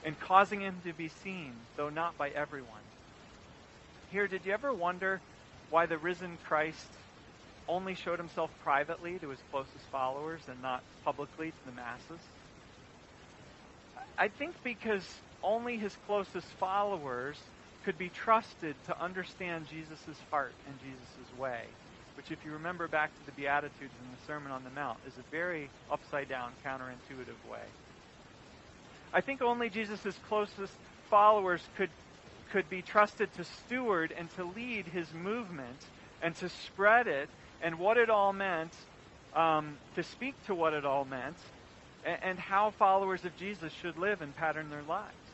and 0.05 0.19
causing 0.21 0.61
him 0.61 0.77
to 0.85 0.93
be 0.93 1.09
seen, 1.09 1.53
though 1.77 1.89
not 1.89 2.17
by 2.17 2.31
everyone. 2.31 2.69
Here, 4.11 4.27
did 4.27 4.47
you 4.47 4.53
ever 4.53 4.73
wonder 4.73 5.21
why 5.71 5.87
the 5.87 5.99
risen 5.99 6.39
Christ 6.47 6.87
only 7.69 7.95
showed 7.95 8.19
himself 8.19 8.51
privately 8.63 9.19
to 9.19 9.29
his 9.29 9.39
closest 9.51 9.85
followers 9.93 10.41
and 10.49 10.61
not 10.63 10.83
publicly 11.05 11.51
to 11.51 11.67
the 11.67 11.73
masses? 11.73 12.21
I 14.17 14.29
think 14.29 14.55
because 14.65 15.07
only 15.43 15.77
his 15.77 15.97
closest 16.07 16.47
followers 16.59 17.37
could 17.85 17.99
be 17.99 18.09
trusted 18.09 18.75
to 18.87 19.03
understand 19.03 19.67
Jesus' 19.69 20.17
heart 20.31 20.53
and 20.67 20.75
Jesus' 20.81 21.39
way, 21.39 21.63
which, 22.17 22.31
if 22.31 22.45
you 22.45 22.53
remember 22.53 22.89
back 22.89 23.11
to 23.15 23.27
the 23.27 23.33
Beatitudes 23.33 23.75
and 23.81 24.19
the 24.19 24.27
Sermon 24.27 24.53
on 24.53 24.63
the 24.65 24.71
Mount, 24.71 24.99
is 25.07 25.15
a 25.19 25.31
very 25.31 25.71
upside 25.91 26.29
down, 26.29 26.53
counterintuitive 26.65 27.51
way. 27.51 27.65
I 29.13 29.21
think 29.21 29.41
only 29.41 29.71
Jesus' 29.71 30.15
closest 30.29 30.75
followers 31.09 31.63
could 31.77 31.91
could 32.53 32.69
be 32.71 32.83
trusted 32.83 33.33
to 33.35 33.45
steward 33.45 34.13
and 34.17 34.31
to 34.37 34.45
lead 34.45 34.87
his 34.87 35.07
movement 35.13 35.79
and 36.23 36.35
to 36.37 36.49
spread 36.49 37.07
it 37.07 37.29
and 37.63 37.79
what 37.79 37.97
it 37.97 38.09
all 38.09 38.33
meant, 38.33 38.73
um, 39.35 39.77
to 39.95 40.03
speak 40.03 40.35
to 40.47 40.55
what 40.55 40.73
it 40.73 40.85
all 40.85 41.05
meant, 41.05 41.37
and, 42.05 42.19
and 42.23 42.39
how 42.39 42.71
followers 42.71 43.25
of 43.25 43.37
Jesus 43.37 43.73
should 43.83 43.99
live 43.99 44.23
and 44.23 44.35
pattern 44.37 44.71
their 44.71 44.83
lives. 44.89 45.28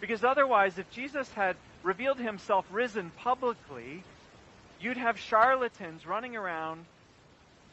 Because 0.00 0.24
otherwise, 0.24 0.78
if 0.78 0.90
Jesus 0.90 1.30
had 1.32 1.56
revealed 1.82 2.18
himself 2.18 2.66
risen 2.70 3.10
publicly, 3.18 4.02
you'd 4.80 4.96
have 4.96 5.18
charlatans 5.18 6.06
running 6.06 6.36
around 6.36 6.84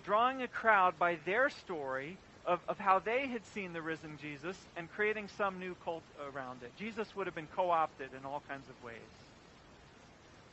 drawing 0.04 0.42
a 0.42 0.48
crowd 0.48 0.98
by 1.00 1.18
their 1.26 1.50
story 1.50 2.18
of, 2.46 2.60
of 2.68 2.78
how 2.78 3.00
they 3.00 3.28
had 3.28 3.46
seen 3.48 3.74
the 3.74 3.82
risen 3.82 4.18
Jesus 4.22 4.58
and 4.76 4.92
creating 4.92 5.30
some 5.38 5.60
new 5.60 5.76
cult 5.84 6.04
around 6.34 6.62
it. 6.62 6.72
Jesus 6.78 7.16
would 7.16 7.28
have 7.28 7.36
been 7.36 7.48
co 7.56 7.70
opted 7.70 8.10
in 8.18 8.26
all 8.26 8.44
kinds 8.48 8.68
of 8.70 8.84
ways. 8.84 8.96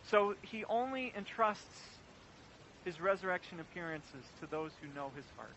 So 0.09 0.35
he 0.43 0.65
only 0.67 1.13
entrusts 1.17 1.83
his 2.85 3.01
resurrection 3.01 3.61
appearances 3.61 4.25
to 4.41 4.47
those 4.51 4.71
who 4.81 4.89
know 4.95 5.11
his 5.15 5.25
heart. 5.37 5.53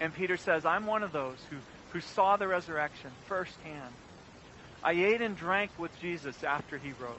And 0.00 0.12
Peter 0.12 0.36
says, 0.36 0.64
I'm 0.64 0.86
one 0.86 1.02
of 1.02 1.12
those 1.12 1.36
who, 1.50 1.56
who 1.92 2.00
saw 2.00 2.36
the 2.36 2.48
resurrection 2.48 3.10
firsthand. 3.26 3.94
I 4.82 4.92
ate 4.92 5.20
and 5.22 5.36
drank 5.36 5.70
with 5.78 5.90
Jesus 6.00 6.42
after 6.42 6.78
he 6.78 6.92
rose. 7.00 7.16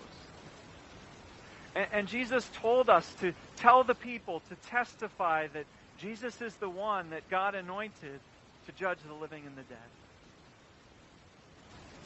And, 1.75 1.87
and 1.91 2.07
Jesus 2.07 2.49
told 2.61 2.89
us 2.89 3.11
to 3.21 3.33
tell 3.57 3.83
the 3.83 3.95
people, 3.95 4.41
to 4.49 4.55
testify 4.69 5.47
that 5.53 5.65
Jesus 5.99 6.41
is 6.41 6.53
the 6.55 6.69
one 6.69 7.09
that 7.11 7.29
God 7.29 7.55
anointed 7.55 8.19
to 8.65 8.71
judge 8.73 8.99
the 9.07 9.13
living 9.13 9.43
and 9.45 9.55
the 9.55 9.63
dead. 9.63 9.77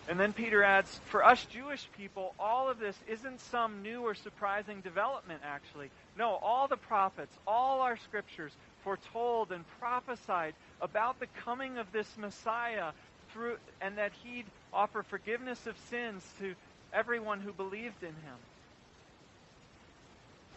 And 0.09 0.17
then 0.17 0.31
Peter 0.31 0.63
adds, 0.63 1.01
for 1.05 1.25
us 1.25 1.45
Jewish 1.45 1.85
people, 1.97 2.33
all 2.39 2.69
of 2.69 2.79
this 2.79 2.95
isn't 3.09 3.41
some 3.41 3.83
new 3.83 4.03
or 4.03 4.15
surprising 4.15 4.79
development, 4.79 5.41
actually. 5.43 5.89
No, 6.17 6.35
all 6.41 6.69
the 6.69 6.77
prophets, 6.77 7.35
all 7.45 7.81
our 7.81 7.97
scriptures 7.97 8.53
foretold 8.83 9.51
and 9.51 9.65
prophesied 9.79 10.53
about 10.81 11.19
the 11.19 11.27
coming 11.43 11.77
of 11.77 11.91
this 11.91 12.07
Messiah 12.17 12.91
through, 13.33 13.57
and 13.81 13.97
that 13.97 14.13
he'd 14.23 14.45
offer 14.73 15.03
forgiveness 15.03 15.65
of 15.67 15.75
sins 15.89 16.23
to 16.39 16.55
everyone 16.93 17.41
who 17.41 17.51
believed 17.51 18.01
in 18.01 18.09
him. 18.09 18.37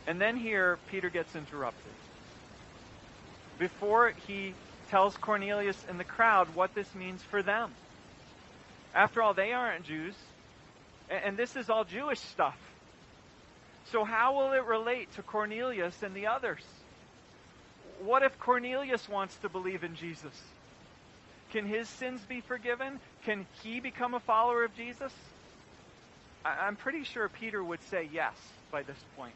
And 0.06 0.20
then 0.20 0.36
here, 0.36 0.78
Peter 0.90 1.10
gets 1.10 1.34
interrupted. 1.36 1.92
Before 3.58 4.12
he 4.26 4.54
tells 4.90 5.16
Cornelius 5.16 5.76
and 5.88 6.00
the 6.00 6.04
crowd 6.04 6.54
what 6.54 6.74
this 6.74 6.92
means 6.94 7.22
for 7.22 7.42
them. 7.42 7.70
After 8.94 9.22
all, 9.22 9.34
they 9.34 9.52
aren't 9.52 9.84
Jews. 9.84 10.14
And 11.08 11.36
this 11.36 11.56
is 11.56 11.70
all 11.70 11.84
Jewish 11.84 12.20
stuff. 12.20 12.56
So, 13.92 14.04
how 14.04 14.36
will 14.36 14.52
it 14.52 14.64
relate 14.64 15.12
to 15.16 15.22
Cornelius 15.22 16.02
and 16.02 16.14
the 16.14 16.28
others? 16.28 16.62
What 18.00 18.22
if 18.22 18.38
Cornelius 18.38 19.08
wants 19.08 19.36
to 19.38 19.48
believe 19.48 19.84
in 19.84 19.96
Jesus? 19.96 20.32
Can 21.52 21.66
his 21.66 21.88
sins 21.88 22.20
be 22.28 22.40
forgiven? 22.40 23.00
Can 23.24 23.46
he 23.62 23.80
become 23.80 24.14
a 24.14 24.20
follower 24.20 24.64
of 24.64 24.74
Jesus? 24.76 25.12
I'm 26.44 26.76
pretty 26.76 27.04
sure 27.04 27.28
Peter 27.28 27.62
would 27.62 27.82
say 27.90 28.08
yes 28.12 28.34
by 28.70 28.82
this 28.82 28.96
point. 29.16 29.34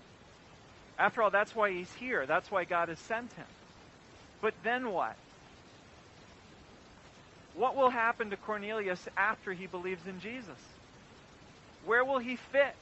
After 0.98 1.22
all, 1.22 1.30
that's 1.30 1.54
why 1.54 1.72
he's 1.72 1.92
here. 1.94 2.24
That's 2.26 2.50
why 2.50 2.64
God 2.64 2.88
has 2.88 2.98
sent 3.00 3.32
him. 3.32 3.46
But 4.40 4.54
then 4.62 4.90
what? 4.90 5.16
What 7.54 7.76
will 7.76 7.90
happen 7.90 8.30
to 8.30 8.36
Cornelius 8.36 9.06
after 9.16 9.52
he 9.52 9.66
believes 9.66 10.06
in 10.06 10.20
Jesus? 10.20 10.58
Where 11.86 12.04
will 12.04 12.18
he 12.18 12.36
fit? 12.36 12.74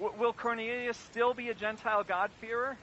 W- 0.00 0.20
will 0.20 0.32
Cornelius 0.32 0.96
still 1.10 1.34
be 1.34 1.48
a 1.48 1.54
Gentile 1.54 2.04
God-fearer? 2.04 2.76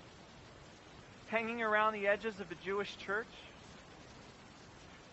Hanging 1.27 1.61
around 1.61 1.93
the 1.93 2.07
edges 2.07 2.39
of 2.39 2.51
a 2.51 2.55
Jewish 2.65 2.97
church? 2.97 3.27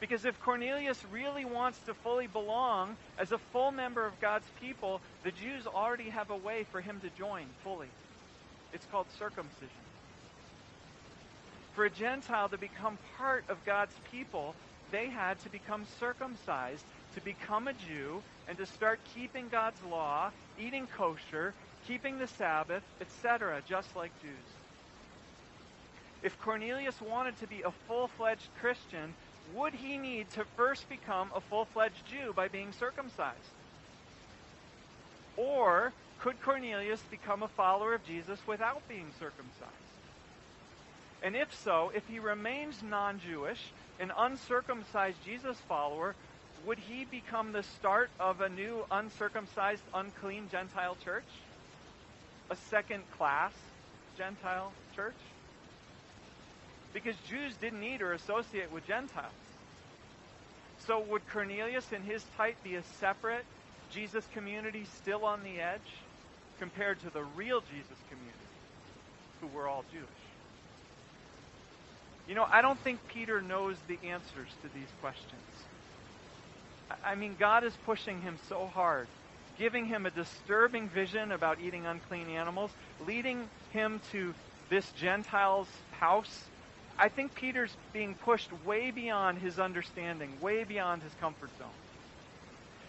Because 0.00 0.25
if 0.25 0.40
Cornelius 0.40 1.02
really 1.11 1.45
wants 1.45 1.78
to 1.87 1.95
fully 1.95 2.28
belong 2.28 2.97
as 3.19 3.33
a 3.33 3.38
full 3.52 3.73
member 3.73 4.07
of 4.07 4.21
God's 4.21 4.47
people, 4.61 5.00
the 5.25 5.33
Jews 5.33 5.67
already 5.67 6.11
have 6.11 6.31
a 6.31 6.37
way 6.37 6.64
for 6.71 6.81
him 6.81 7.00
to 7.00 7.11
join 7.19 7.47
fully. 7.64 7.88
It's 8.73 8.87
called 8.93 9.07
circumcision. 9.19 9.69
For 11.75 11.85
a 11.85 11.90
Gentile 11.90 12.49
to 12.49 12.59
become 12.59 12.99
part 13.17 13.45
of 13.49 13.64
God's 13.64 13.95
people, 14.12 14.55
they 14.90 15.09
had 15.09 15.40
to 15.40 15.49
become 15.49 15.85
circumcised, 15.99 16.85
to 17.14 17.21
become 17.21 17.69
a 17.69 17.73
Jew, 17.73 18.23
and 18.49 18.57
to 18.59 18.67
start 18.67 19.00
keeping 19.14 19.49
God's 19.49 19.83
law, 19.90 20.31
eating 20.61 20.87
kosher, 20.97 21.55
keeping 21.87 22.19
the 22.19 22.26
Sabbath, 22.26 22.83
etc., 23.00 23.62
just 23.69 23.95
like 23.97 24.11
Jews. 24.23 24.31
If 26.23 26.38
Cornelius 26.40 27.00
wanted 27.00 27.38
to 27.40 27.47
be 27.47 27.62
a 27.62 27.71
full-fledged 27.87 28.49
Christian, 28.61 29.14
would 29.55 29.75
he 29.75 29.99
need 29.99 30.31
to 30.31 30.45
first 30.57 30.88
become 30.88 31.31
a 31.35 31.40
full-fledged 31.40 32.07
Jew 32.07 32.33
by 32.35 32.49
being 32.49 32.73
circumcised? 32.73 33.37
Or 35.37 35.93
could 36.21 36.41
Cornelius 36.43 37.00
become 37.11 37.43
a 37.43 37.49
follower 37.49 37.95
of 37.95 38.04
Jesus 38.04 38.39
without 38.47 38.87
being 38.89 39.11
circumcised? 39.19 39.73
And 41.23 41.37
if 41.37 41.54
so, 41.63 41.91
if 41.95 42.06
he 42.08 42.19
remains 42.19 42.82
non-Jewish, 42.82 43.61
an 44.00 44.13
uncircumcised 44.17 45.17
Jesus 45.25 45.56
follower, 45.69 46.15
would 46.67 46.78
he 46.78 47.04
become 47.04 47.52
the 47.52 47.63
start 47.63 48.11
of 48.19 48.41
a 48.41 48.49
new 48.49 48.84
uncircumcised, 48.91 49.82
unclean 49.95 50.49
Gentile 50.50 50.97
church? 51.04 51.25
A 52.50 52.56
second 52.71 53.02
class 53.17 53.52
Gentile 54.17 54.73
church? 54.95 55.15
Because 56.93 57.15
Jews 57.29 57.55
didn't 57.61 57.83
eat 57.83 58.03
or 58.03 58.13
associate 58.13 58.73
with 58.73 58.87
Gentiles. 58.87 59.33
So 60.87 61.01
would 61.01 61.29
Cornelius 61.29 61.93
and 61.93 62.05
his 62.05 62.25
type 62.37 62.57
be 62.65 62.77
a 62.77 62.83
separate 63.01 63.45
Jesus 63.93 64.25
community 64.33 64.87
still 64.97 65.25
on 65.25 65.43
the 65.43 65.61
edge 65.61 65.81
compared 66.59 67.01
to 67.01 67.11
the 67.11 67.23
real 67.37 67.61
Jesus 67.61 67.99
community 68.09 68.39
who 69.41 69.47
were 69.49 69.69
all 69.69 69.85
Jewish? 69.93 70.09
You 72.29 72.35
know, 72.35 72.47
I 72.51 72.61
don't 72.61 72.79
think 72.81 73.01
Peter 73.09 73.41
knows 73.41 73.77
the 73.87 73.99
answers 74.07 74.49
to 74.63 74.69
these 74.75 74.89
questions. 75.01 75.33
I 77.05 77.15
mean, 77.15 77.37
God 77.39 77.65
is 77.65 77.73
pushing 77.85 78.21
him 78.21 78.39
so 78.49 78.67
hard, 78.67 79.07
giving 79.59 79.87
him 79.87 80.07
a 80.07 80.11
disturbing 80.11 80.89
vision 80.89 81.33
about 81.33 81.59
eating 81.61 81.87
unclean 81.87 82.29
animals, 82.29 82.71
leading 83.07 83.49
him 83.73 84.01
to 84.13 84.35
this 84.69 84.91
Gentile's 84.93 85.69
house. 85.93 86.45
I 86.99 87.08
think 87.08 87.34
Peter's 87.34 87.75
being 87.93 88.15
pushed 88.15 88.50
way 88.65 88.91
beyond 88.91 89.39
his 89.39 89.58
understanding, 89.58 90.32
way 90.41 90.65
beyond 90.65 91.02
his 91.02 91.13
comfort 91.21 91.50
zone. 91.58 91.69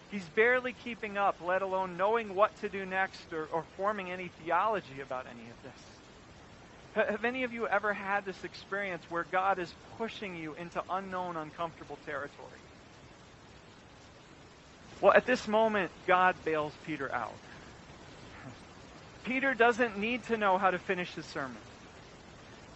He's 0.09 0.25
barely 0.35 0.73
keeping 0.73 1.17
up, 1.17 1.35
let 1.45 1.61
alone 1.61 1.95
knowing 1.95 2.33
what 2.33 2.59
to 2.61 2.69
do 2.69 2.85
next 2.85 3.31
or, 3.31 3.47
or 3.53 3.63
forming 3.77 4.09
any 4.09 4.29
theology 4.43 5.01
about 5.01 5.27
any 5.27 5.47
of 5.49 5.63
this. 5.63 7.05
Have 7.11 7.23
any 7.23 7.43
of 7.43 7.53
you 7.53 7.67
ever 7.67 7.93
had 7.93 8.25
this 8.25 8.43
experience 8.43 9.03
where 9.09 9.25
God 9.31 9.59
is 9.59 9.71
pushing 9.99 10.35
you 10.35 10.55
into 10.55 10.81
unknown, 10.89 11.37
uncomfortable 11.37 11.99
territory? 12.05 12.47
Well, 14.99 15.13
at 15.13 15.27
this 15.27 15.47
moment, 15.47 15.91
God 16.07 16.35
bails 16.43 16.73
Peter 16.87 17.11
out. 17.11 17.35
Peter 19.23 19.53
doesn't 19.53 19.99
need 19.99 20.23
to 20.25 20.37
know 20.37 20.57
how 20.57 20.71
to 20.71 20.79
finish 20.79 21.13
his 21.13 21.25
sermon, 21.27 21.55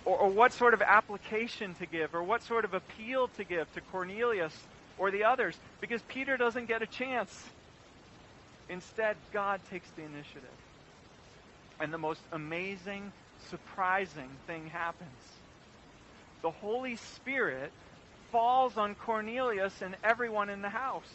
or, 0.05 0.17
or, 0.17 0.29
what 0.29 0.53
sort 0.53 0.73
of 0.73 0.81
application 0.81 1.75
to 1.75 1.85
give, 1.85 2.13
or 2.13 2.23
what 2.23 2.43
sort 2.43 2.65
of 2.65 2.73
appeal 2.73 3.29
to 3.37 3.43
give 3.43 3.71
to 3.73 3.81
Cornelius 3.81 4.55
or 4.97 5.11
the 5.11 5.23
others, 5.23 5.57
because 5.81 6.01
Peter 6.03 6.37
doesn't 6.37 6.67
get 6.67 6.81
a 6.81 6.85
chance. 6.85 7.49
Instead, 8.69 9.17
God 9.31 9.61
takes 9.69 9.89
the 9.91 10.01
initiative. 10.01 10.43
And 11.79 11.93
the 11.93 11.97
most 11.97 12.21
amazing 12.31 13.11
surprising 13.49 14.29
thing 14.47 14.67
happens. 14.67 15.09
The 16.41 16.51
Holy 16.51 16.95
Spirit 16.95 17.71
falls 18.31 18.77
on 18.77 18.95
Cornelius 18.95 19.81
and 19.81 19.95
everyone 20.03 20.49
in 20.49 20.61
the 20.61 20.69
house. 20.69 21.09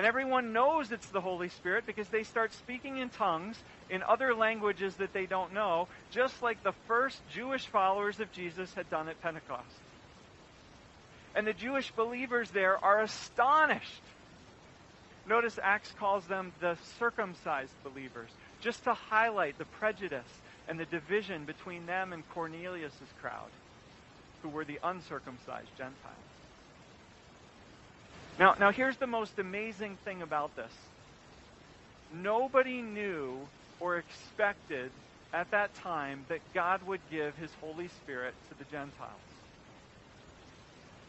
And 0.00 0.06
everyone 0.06 0.54
knows 0.54 0.92
it's 0.92 1.08
the 1.08 1.20
Holy 1.20 1.50
Spirit 1.50 1.84
because 1.84 2.08
they 2.08 2.22
start 2.22 2.54
speaking 2.54 2.96
in 2.96 3.10
tongues 3.10 3.58
in 3.90 4.02
other 4.02 4.34
languages 4.34 4.96
that 4.96 5.12
they 5.12 5.26
don't 5.26 5.52
know, 5.52 5.88
just 6.10 6.42
like 6.42 6.62
the 6.62 6.72
first 6.88 7.20
Jewish 7.34 7.66
followers 7.66 8.18
of 8.18 8.32
Jesus 8.32 8.72
had 8.72 8.88
done 8.88 9.10
at 9.10 9.20
Pentecost. 9.20 9.66
And 11.34 11.46
the 11.46 11.52
Jewish 11.52 11.90
believers 11.90 12.50
there 12.50 12.82
are 12.82 13.02
astonished. 13.02 14.00
Notice 15.28 15.58
Acts 15.62 15.92
calls 15.98 16.24
them 16.24 16.54
the 16.60 16.78
circumcised 16.98 17.74
believers, 17.84 18.30
just 18.62 18.84
to 18.84 18.94
highlight 18.94 19.58
the 19.58 19.66
prejudice 19.66 20.32
and 20.66 20.80
the 20.80 20.86
division 20.86 21.44
between 21.44 21.84
them 21.84 22.14
and 22.14 22.26
Cornelius' 22.30 22.94
crowd, 23.20 23.50
who 24.40 24.48
were 24.48 24.64
the 24.64 24.80
uncircumcised 24.82 25.76
Gentiles. 25.76 26.29
Now, 28.40 28.54
now 28.58 28.72
here's 28.72 28.96
the 28.96 29.06
most 29.06 29.38
amazing 29.38 29.98
thing 30.02 30.22
about 30.22 30.56
this. 30.56 30.72
Nobody 32.14 32.80
knew 32.80 33.36
or 33.78 33.98
expected 33.98 34.90
at 35.34 35.50
that 35.50 35.74
time 35.74 36.24
that 36.30 36.40
God 36.54 36.82
would 36.86 37.00
give 37.10 37.36
his 37.36 37.50
Holy 37.60 37.88
Spirit 37.88 38.32
to 38.48 38.58
the 38.58 38.64
Gentiles. 38.70 39.20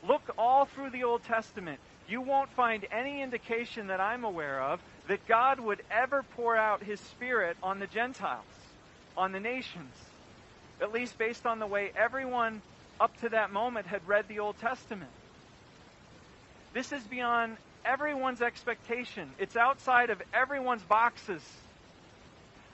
Look 0.06 0.22
all 0.38 0.66
through 0.66 0.90
the 0.90 1.06
Old 1.06 1.24
Testament. 1.24 1.80
You 2.10 2.20
won't 2.20 2.50
find 2.50 2.86
any 2.92 3.22
indication 3.22 3.88
that 3.88 4.02
I'm 4.02 4.26
aware 4.26 4.62
of 4.62 4.82
that 5.08 5.26
God 5.26 5.62
would 5.62 5.82
ever 5.90 6.24
pour 6.36 6.58
out 6.58 6.84
his 6.84 7.00
Spirit 7.00 7.56
on 7.64 7.80
the 7.80 7.88
Gentiles 7.88 8.44
on 9.16 9.32
the 9.32 9.40
nations, 9.40 9.94
at 10.82 10.92
least 10.92 11.18
based 11.18 11.46
on 11.46 11.60
the 11.60 11.68
way 11.68 11.92
everyone 11.96 12.62
up 13.00 13.18
to 13.22 13.30
that 13.30 13.54
moment 13.54 13.88
had 13.88 14.06
read 14.06 14.28
the 14.28 14.40
Old 14.40 14.58
Testament. 14.60 15.12
This 16.74 16.92
is 16.92 17.04
beyond 17.04 17.58
everyone's 17.84 18.42
expectation. 18.42 19.30
It's 19.40 19.56
outside 19.56 20.10
of 20.10 20.22
everyone's 20.34 20.84
boxes. 20.84 21.42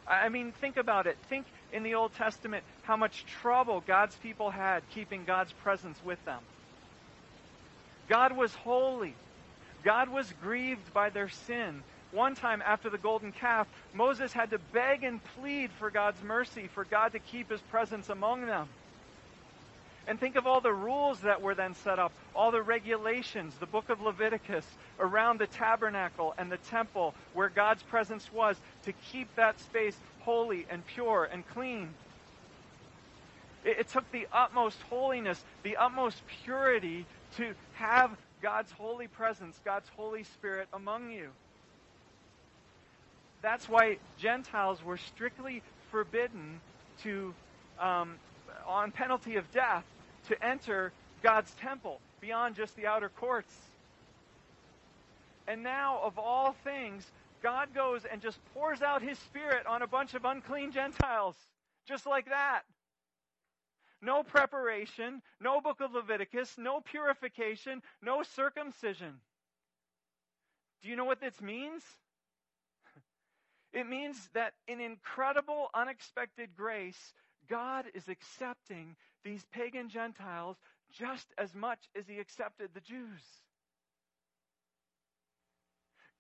I 0.08 0.30
mean, 0.30 0.54
think 0.62 0.78
about 0.78 1.08
it. 1.08 1.18
Think 1.30 1.46
in 1.74 1.84
the 1.84 1.96
Old 1.96 2.14
Testament 2.16 2.64
how 2.84 2.96
much 2.96 3.26
trouble 3.42 3.84
God's 3.86 4.16
people 4.18 4.50
had 4.50 4.82
keeping 4.94 5.26
God's 5.26 5.52
presence 5.64 5.98
with 6.06 6.24
them. 6.26 6.40
God 8.08 8.38
was 8.38 8.54
holy. 8.54 9.14
God 9.84 10.10
was 10.10 10.32
grieved 10.42 10.94
by 10.94 11.10
their 11.10 11.30
sin. 11.30 11.82
One 12.12 12.36
time 12.36 12.64
after 12.66 12.90
the 12.90 12.98
golden 12.98 13.34
calf, 13.34 13.68
Moses 13.94 14.32
had 14.32 14.52
to 14.52 14.60
beg 14.72 15.04
and 15.04 15.20
plead 15.36 15.72
for 15.78 15.92
God's 15.92 16.22
mercy, 16.24 16.70
for 16.74 16.86
God 16.86 17.12
to 17.14 17.20
keep 17.20 17.52
his 17.52 17.60
presence 17.70 18.10
among 18.10 18.46
them. 18.46 18.70
And 20.08 20.18
think 20.18 20.38
of 20.38 20.48
all 20.48 20.62
the 20.62 20.74
rules 20.74 21.20
that 21.22 21.42
were 21.42 21.54
then 21.54 21.74
set 21.76 22.00
up, 22.00 22.14
all 22.34 22.52
the 22.52 22.62
regulations, 22.62 23.54
the 23.60 23.66
book 23.66 23.90
of 23.90 24.02
Leviticus 24.02 24.66
around 25.00 25.40
the 25.40 25.48
tabernacle 25.48 26.34
and 26.38 26.50
the 26.50 26.58
temple 26.58 27.14
where 27.34 27.50
God's 27.50 27.84
presence 27.84 28.32
was 28.32 28.56
to 28.86 28.94
keep 29.12 29.28
that 29.36 29.60
space 29.60 29.98
holy 30.22 30.66
and 30.70 30.86
pure 30.88 31.28
and 31.30 31.46
clean. 31.50 31.90
It, 33.66 33.80
it 33.80 33.90
took 33.90 34.10
the 34.14 34.28
utmost 34.32 34.78
holiness, 34.90 35.44
the 35.64 35.76
utmost 35.76 36.22
purity 36.46 37.06
to 37.36 37.54
have 37.74 38.12
God's 38.42 38.72
holy 38.72 39.08
presence, 39.08 39.60
God's 39.66 39.90
Holy 39.98 40.24
Spirit 40.24 40.70
among 40.72 41.12
you. 41.12 41.30
That's 43.42 43.68
why 43.68 43.98
Gentiles 44.18 44.84
were 44.84 44.98
strictly 44.98 45.62
forbidden 45.92 46.62
to, 47.04 47.34
um, 47.80 48.16
on 48.66 48.92
penalty 48.92 49.36
of 49.36 49.52
death, 49.52 49.84
to 50.28 50.46
enter 50.46 50.92
God's 51.24 51.54
temple 51.56 52.00
beyond 52.22 52.56
just 52.56 52.76
the 52.76 52.88
outer 52.88 53.10
courts. 53.10 53.54
And 55.48 55.64
now, 55.64 56.00
of 56.04 56.18
all 56.18 56.56
things, 56.64 57.10
God 57.42 57.74
goes 57.74 58.02
and 58.12 58.22
just 58.22 58.40
pours 58.54 58.82
out 58.82 59.02
his 59.02 59.18
Spirit 59.20 59.66
on 59.66 59.82
a 59.82 59.88
bunch 59.88 60.14
of 60.14 60.26
unclean 60.26 60.72
Gentiles. 60.72 61.36
Just 61.88 62.06
like 62.06 62.30
that. 62.30 62.64
No 64.02 64.24
preparation, 64.24 65.22
no 65.42 65.62
book 65.62 65.82
of 65.82 65.94
Leviticus, 65.94 66.56
no 66.58 66.82
purification, 66.82 67.82
no 68.02 68.22
circumcision. 68.24 69.14
Do 70.84 70.90
you 70.90 70.96
know 70.96 71.06
what 71.06 71.22
this 71.22 71.42
means? 71.42 71.82
It 73.74 73.88
means 73.88 74.30
that 74.34 74.54
in 74.68 74.80
incredible, 74.80 75.70
unexpected 75.74 76.56
grace, 76.56 77.14
God 77.50 77.86
is 77.94 78.08
accepting 78.08 78.96
these 79.28 79.46
pagan 79.52 79.90
Gentiles 79.90 80.56
just 80.94 81.28
as 81.38 81.54
much 81.54 81.80
as 81.98 82.08
he 82.08 82.18
accepted 82.20 82.70
the 82.74 82.80
Jews. 82.80 83.22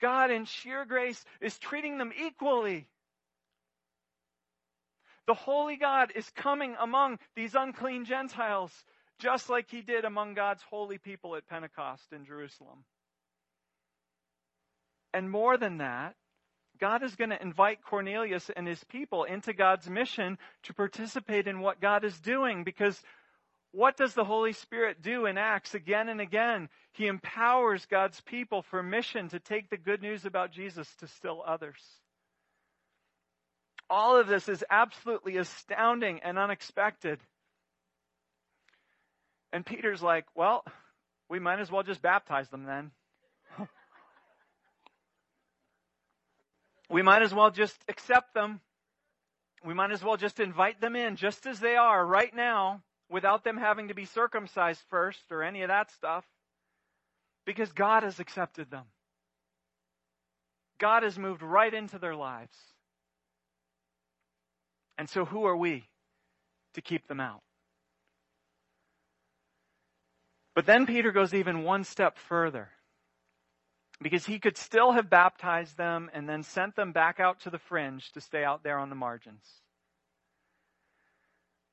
God, 0.01 0.29
in 0.29 0.43
sheer 0.43 0.85
grace, 0.85 1.23
is 1.39 1.57
treating 1.57 1.97
them 1.97 2.11
equally. 2.21 2.85
The 5.25 5.33
holy 5.33 5.77
God 5.77 6.11
is 6.15 6.29
coming 6.35 6.75
among 6.79 7.19
these 7.35 7.55
unclean 7.55 8.03
Gentiles, 8.03 8.71
just 9.19 9.49
like 9.49 9.71
he 9.71 9.81
did 9.81 10.03
among 10.03 10.33
God's 10.33 10.61
holy 10.69 10.97
people 10.97 11.35
at 11.35 11.47
Pentecost 11.47 12.11
in 12.11 12.25
Jerusalem. 12.25 12.83
And 15.13 15.31
more 15.31 15.57
than 15.57 15.77
that, 15.77 16.15
God 16.79 17.03
is 17.03 17.15
going 17.15 17.29
to 17.29 17.41
invite 17.41 17.83
Cornelius 17.83 18.49
and 18.55 18.67
his 18.67 18.83
people 18.85 19.23
into 19.23 19.53
God's 19.53 19.89
mission 19.89 20.37
to 20.63 20.73
participate 20.73 21.47
in 21.47 21.59
what 21.59 21.81
God 21.81 22.03
is 22.03 22.19
doing 22.19 22.63
because 22.63 23.01
what 23.71 23.97
does 23.97 24.13
the 24.13 24.23
Holy 24.23 24.53
Spirit 24.53 25.01
do 25.01 25.25
in 25.25 25.37
Acts 25.37 25.75
again 25.75 26.09
and 26.09 26.21
again? 26.21 26.69
He 26.93 27.07
empowers 27.07 27.85
God's 27.85 28.19
people 28.21 28.61
for 28.63 28.81
mission 28.81 29.29
to 29.29 29.39
take 29.39 29.69
the 29.69 29.77
good 29.77 30.01
news 30.01 30.25
about 30.25 30.51
Jesus 30.51 30.87
to 30.99 31.07
still 31.07 31.43
others. 31.45 31.81
All 33.89 34.19
of 34.19 34.27
this 34.27 34.49
is 34.49 34.63
absolutely 34.69 35.37
astounding 35.37 36.21
and 36.23 36.37
unexpected. 36.37 37.19
And 39.53 39.65
Peter's 39.65 40.01
like, 40.01 40.25
well, 40.35 40.63
we 41.29 41.39
might 41.39 41.59
as 41.59 41.71
well 41.71 41.83
just 41.83 42.01
baptize 42.01 42.49
them 42.49 42.65
then. 42.65 42.91
We 46.89 47.01
might 47.01 47.21
as 47.21 47.33
well 47.33 47.51
just 47.51 47.75
accept 47.87 48.33
them. 48.33 48.61
We 49.65 49.73
might 49.73 49.91
as 49.91 50.03
well 50.03 50.17
just 50.17 50.39
invite 50.39 50.79
them 50.79 50.95
in 50.95 51.15
just 51.15 51.45
as 51.45 51.59
they 51.59 51.75
are 51.75 52.05
right 52.05 52.33
now 52.33 52.83
without 53.09 53.43
them 53.43 53.57
having 53.57 53.87
to 53.87 53.93
be 53.93 54.05
circumcised 54.05 54.81
first 54.89 55.23
or 55.31 55.43
any 55.43 55.61
of 55.63 55.69
that 55.69 55.91
stuff 55.91 56.25
because 57.45 57.71
God 57.71 58.03
has 58.03 58.19
accepted 58.19 58.69
them. 58.69 58.85
God 60.79 61.03
has 61.03 61.17
moved 61.17 61.41
right 61.41 61.73
into 61.73 61.97
their 61.97 62.15
lives. 62.15 62.55
And 64.97 65.09
so, 65.09 65.25
who 65.25 65.45
are 65.45 65.57
we 65.57 65.85
to 66.73 66.81
keep 66.81 67.07
them 67.07 67.19
out? 67.19 67.41
But 70.55 70.65
then 70.65 70.85
Peter 70.85 71.11
goes 71.11 71.33
even 71.33 71.63
one 71.63 71.83
step 71.83 72.17
further. 72.17 72.69
Because 74.01 74.25
he 74.25 74.39
could 74.39 74.57
still 74.57 74.91
have 74.91 75.09
baptized 75.09 75.77
them 75.77 76.09
and 76.13 76.29
then 76.29 76.43
sent 76.43 76.75
them 76.75 76.91
back 76.91 77.19
out 77.19 77.41
to 77.41 77.49
the 77.49 77.57
fringe 77.57 78.11
to 78.13 78.21
stay 78.21 78.43
out 78.43 78.63
there 78.63 78.77
on 78.77 78.89
the 78.89 78.95
margins. 78.95 79.43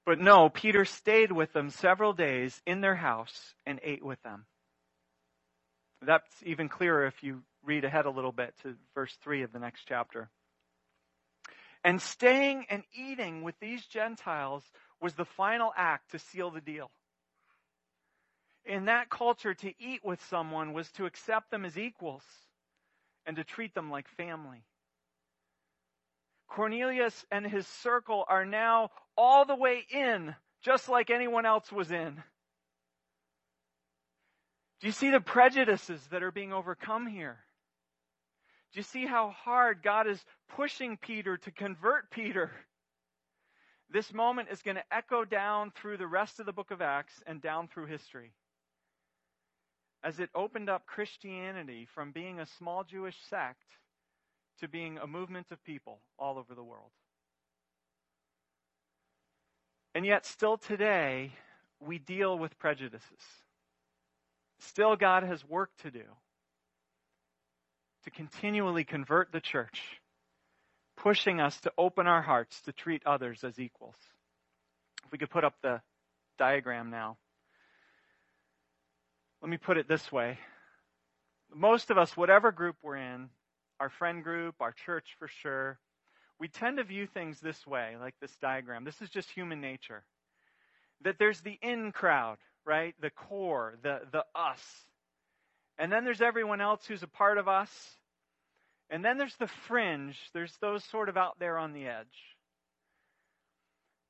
But 0.07 0.21
no, 0.21 0.49
Peter 0.49 0.85
stayed 0.85 1.33
with 1.33 1.53
them 1.53 1.71
several 1.71 2.13
days 2.13 2.61
in 2.67 2.81
their 2.81 2.95
house 2.95 3.55
and 3.67 3.81
ate 3.83 4.05
with 4.05 4.23
them. 4.23 4.47
That's 6.03 6.31
even 6.45 6.69
clearer 6.69 7.07
if 7.07 7.23
you 7.23 7.43
read 7.65 7.85
ahead 7.85 8.05
a 8.05 8.11
little 8.11 8.33
bit 8.33 8.55
to 8.63 8.75
verse 8.95 9.17
3 9.23 9.43
of 9.43 9.53
the 9.53 9.59
next 9.59 9.85
chapter. 9.87 10.29
And 11.83 12.01
staying 12.01 12.67
and 12.71 12.83
eating 12.95 13.43
with 13.43 13.59
these 13.61 13.85
Gentiles 13.87 14.65
was 15.01 15.15
the 15.15 15.25
final 15.25 15.73
act 15.77 16.11
to 16.13 16.19
seal 16.19 16.51
the 16.51 16.61
deal. 16.61 16.91
In 18.67 18.87
that 18.87 19.11
culture, 19.11 19.55
to 19.55 19.75
eat 19.79 20.05
with 20.05 20.25
someone 20.25 20.73
was 20.73 20.91
to 20.93 21.07
accept 21.07 21.51
them 21.51 21.65
as 21.65 21.79
equals 21.79 22.25
and 23.27 23.37
to 23.37 23.45
treat 23.45 23.75
them 23.75 23.91
like 23.91 24.09
family. 24.09 24.65
Cornelius 26.49 27.25
and 27.31 27.47
his 27.47 27.67
circle 27.67 28.25
are 28.29 28.45
now 28.45 28.91
all 29.17 29.45
the 29.45 29.57
way 29.57 29.85
in, 29.91 30.35
just 30.63 30.89
like 30.89 31.11
anyone 31.11 31.45
else 31.45 31.71
was 31.71 31.91
in. 31.91 32.23
Do 34.81 34.87
you 34.87 34.93
see 34.93 35.11
the 35.11 35.21
prejudices 35.21 36.01
that 36.11 36.23
are 36.23 36.31
being 36.31 36.53
overcome 36.53 37.07
here? 37.07 37.39
Do 38.73 38.79
you 38.79 38.83
see 38.83 39.07
how 39.07 39.31
hard 39.31 39.83
God 39.83 40.07
is 40.07 40.25
pushing 40.49 40.97
Peter 40.97 41.37
to 41.39 41.51
convert 41.51 42.11
Peter? 42.11 42.51
This 43.91 44.13
moment 44.13 44.49
is 44.51 44.63
going 44.63 44.77
to 44.77 44.95
echo 44.95 45.25
down 45.25 45.71
through 45.71 45.99
the 45.99 46.07
rest 46.07 46.41
of 46.41 46.47
the 46.47 46.53
book 46.53 46.71
of 46.71 46.83
Acts 46.83 47.23
and 47.27 47.41
down 47.41 47.69
through 47.69 47.87
history. 47.87 48.33
As 50.05 50.21
it 50.21 50.29
opened 50.35 50.69
up 50.69 50.85
Christianity 50.87 51.89
from 51.95 52.13
being 52.13 52.39
a 52.39 52.47
small 52.59 52.85
Jewish 52.85 53.17
sect 53.31 53.65
to 54.61 54.69
being 54.69 54.99
a 54.99 55.07
movement 55.07 55.47
of 55.51 55.65
people 55.65 56.01
all 56.19 56.39
over 56.39 56.55
the 56.55 56.63
world. 56.63 56.91
And 59.95 60.05
yet, 60.05 60.27
still 60.27 60.59
today, 60.59 61.33
we 61.81 61.99
deal 61.99 62.39
with 62.39 62.59
prejudices. 62.59 63.03
Still, 64.59 64.95
God 64.97 65.23
has 65.23 65.43
work 65.49 65.71
to 65.83 65.91
do 65.91 66.05
to 68.05 68.11
continually 68.11 68.85
convert 68.85 69.33
the 69.33 69.41
church, 69.41 69.81
pushing 70.97 71.41
us 71.41 71.59
to 71.61 71.73
open 71.79 72.07
our 72.07 72.21
hearts 72.21 72.61
to 72.63 72.73
treat 72.73 73.03
others 73.07 73.43
as 73.43 73.59
equals. 73.59 73.97
If 75.07 75.13
we 75.13 75.19
could 75.19 75.31
put 75.31 75.45
up 75.45 75.55
the 75.63 75.81
diagram 76.39 76.91
now. 76.91 77.17
Let 79.45 79.51
me 79.51 79.59
put 79.59 79.77
it 79.77 79.87
this 79.87 80.11
way. 80.11 80.39
Most 81.55 81.91
of 81.91 81.99
us, 81.99 82.17
whatever 82.17 82.51
group 82.51 82.77
we're 82.83 82.97
in, 82.97 83.29
our 83.79 83.91
friend 83.91 84.25
group, 84.25 84.55
our 84.59 84.73
church 84.73 85.05
for 85.19 85.29
sure, 85.29 85.79
we 86.41 86.49
tend 86.49 86.79
to 86.79 86.83
view 86.83 87.07
things 87.07 87.41
this 87.41 87.67
way, 87.67 87.97
like 88.01 88.15
this 88.23 88.35
diagram. 88.41 88.85
This 88.85 89.03
is 89.03 89.11
just 89.11 89.31
human 89.31 89.61
nature. 89.61 90.03
That 91.03 91.19
there's 91.19 91.43
the 91.43 91.59
in 91.61 91.93
crowd, 91.93 92.39
right? 92.65 92.95
The 93.03 93.11
core, 93.11 93.75
the, 93.83 94.01
the 94.13 94.25
us. 94.35 94.63
And 95.77 95.93
then 95.93 96.07
there's 96.07 96.23
everyone 96.23 96.63
else 96.63 96.87
who's 96.87 97.03
a 97.03 97.07
part 97.07 97.37
of 97.37 97.47
us. 97.47 97.71
And 98.89 99.05
then 99.05 99.19
there's 99.19 99.37
the 99.37 99.51
fringe. 99.69 100.19
There's 100.33 100.57
those 100.63 100.83
sort 100.85 101.11
of 101.11 101.19
out 101.19 101.39
there 101.39 101.59
on 101.59 101.75
the 101.75 101.87
edge. 101.87 102.07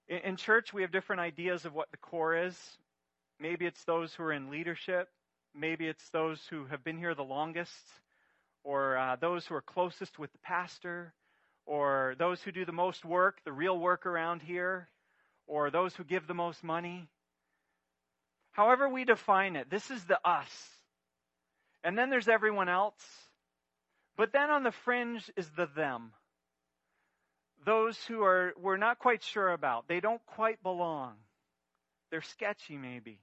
In, 0.06 0.18
in 0.18 0.36
church, 0.36 0.72
we 0.72 0.82
have 0.82 0.92
different 0.92 1.22
ideas 1.22 1.64
of 1.64 1.74
what 1.74 1.90
the 1.90 1.96
core 1.96 2.36
is. 2.36 2.56
Maybe 3.40 3.66
it's 3.66 3.82
those 3.82 4.14
who 4.14 4.22
are 4.22 4.32
in 4.32 4.48
leadership. 4.48 5.08
Maybe 5.54 5.86
it's 5.86 6.08
those 6.10 6.40
who 6.50 6.66
have 6.66 6.82
been 6.82 6.98
here 6.98 7.14
the 7.14 7.22
longest 7.22 7.72
or 8.64 8.96
uh, 8.96 9.16
those 9.20 9.46
who 9.46 9.54
are 9.54 9.62
closest 9.62 10.18
with 10.18 10.32
the 10.32 10.38
pastor, 10.38 11.12
or 11.66 12.14
those 12.18 12.42
who 12.42 12.50
do 12.50 12.64
the 12.64 12.72
most 12.72 13.04
work, 13.04 13.38
the 13.44 13.52
real 13.52 13.78
work 13.78 14.06
around 14.06 14.42
here, 14.42 14.88
or 15.46 15.70
those 15.70 15.94
who 15.94 16.02
give 16.02 16.26
the 16.26 16.34
most 16.34 16.64
money. 16.64 17.06
However, 18.52 18.88
we 18.88 19.04
define 19.04 19.56
it, 19.56 19.70
this 19.70 19.90
is 19.90 20.02
the 20.04 20.18
us. 20.24 20.70
And 21.82 21.98
then 21.98 22.08
there's 22.08 22.28
everyone 22.28 22.70
else. 22.70 23.04
But 24.16 24.32
then 24.32 24.50
on 24.50 24.62
the 24.62 24.72
fringe 24.84 25.30
is 25.36 25.48
the 25.50 25.68
them. 25.76 26.12
Those 27.66 27.98
who 28.06 28.22
are 28.22 28.54
we're 28.60 28.76
not 28.76 28.98
quite 28.98 29.22
sure 29.22 29.50
about. 29.50 29.88
They 29.88 30.00
don't 30.00 30.24
quite 30.26 30.62
belong. 30.62 31.14
They're 32.10 32.22
sketchy 32.22 32.76
maybe. 32.76 33.18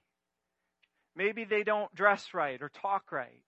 Maybe 1.14 1.44
they 1.44 1.62
don't 1.62 1.94
dress 1.94 2.32
right 2.32 2.60
or 2.60 2.68
talk 2.68 3.12
right. 3.12 3.42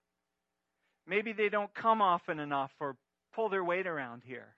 Maybe 1.07 1.33
they 1.33 1.49
don't 1.49 1.73
come 1.73 2.01
often 2.01 2.39
enough 2.39 2.71
or 2.79 2.95
pull 3.33 3.49
their 3.49 3.63
weight 3.63 3.87
around 3.87 4.23
here. 4.25 4.55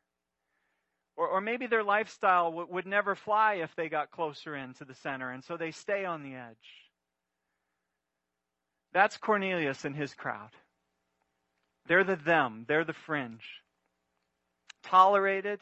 Or, 1.16 1.28
or 1.28 1.42
maybe 1.42 1.68
their 1.68 1.84
lifestyle 1.84 2.52
w- 2.52 2.68
would 2.70 2.86
never 2.86 3.16
fly 3.16 3.56
if 3.56 3.76
they 3.76 3.90
got 3.90 4.12
closer 4.12 4.56
into 4.56 4.86
the 4.86 4.94
center, 4.94 5.32
and 5.32 5.44
so 5.44 5.58
they 5.58 5.72
stay 5.72 6.06
on 6.06 6.24
the 6.24 6.36
edge. 6.36 6.56
That's 8.94 9.18
Cornelius 9.18 9.84
and 9.84 9.96
his 9.96 10.14
crowd. 10.14 10.52
They're 11.88 12.04
the 12.04 12.16
them, 12.16 12.66
they're 12.68 12.84
the 12.84 12.94
fringe. 12.94 13.64
Tolerated, 14.84 15.60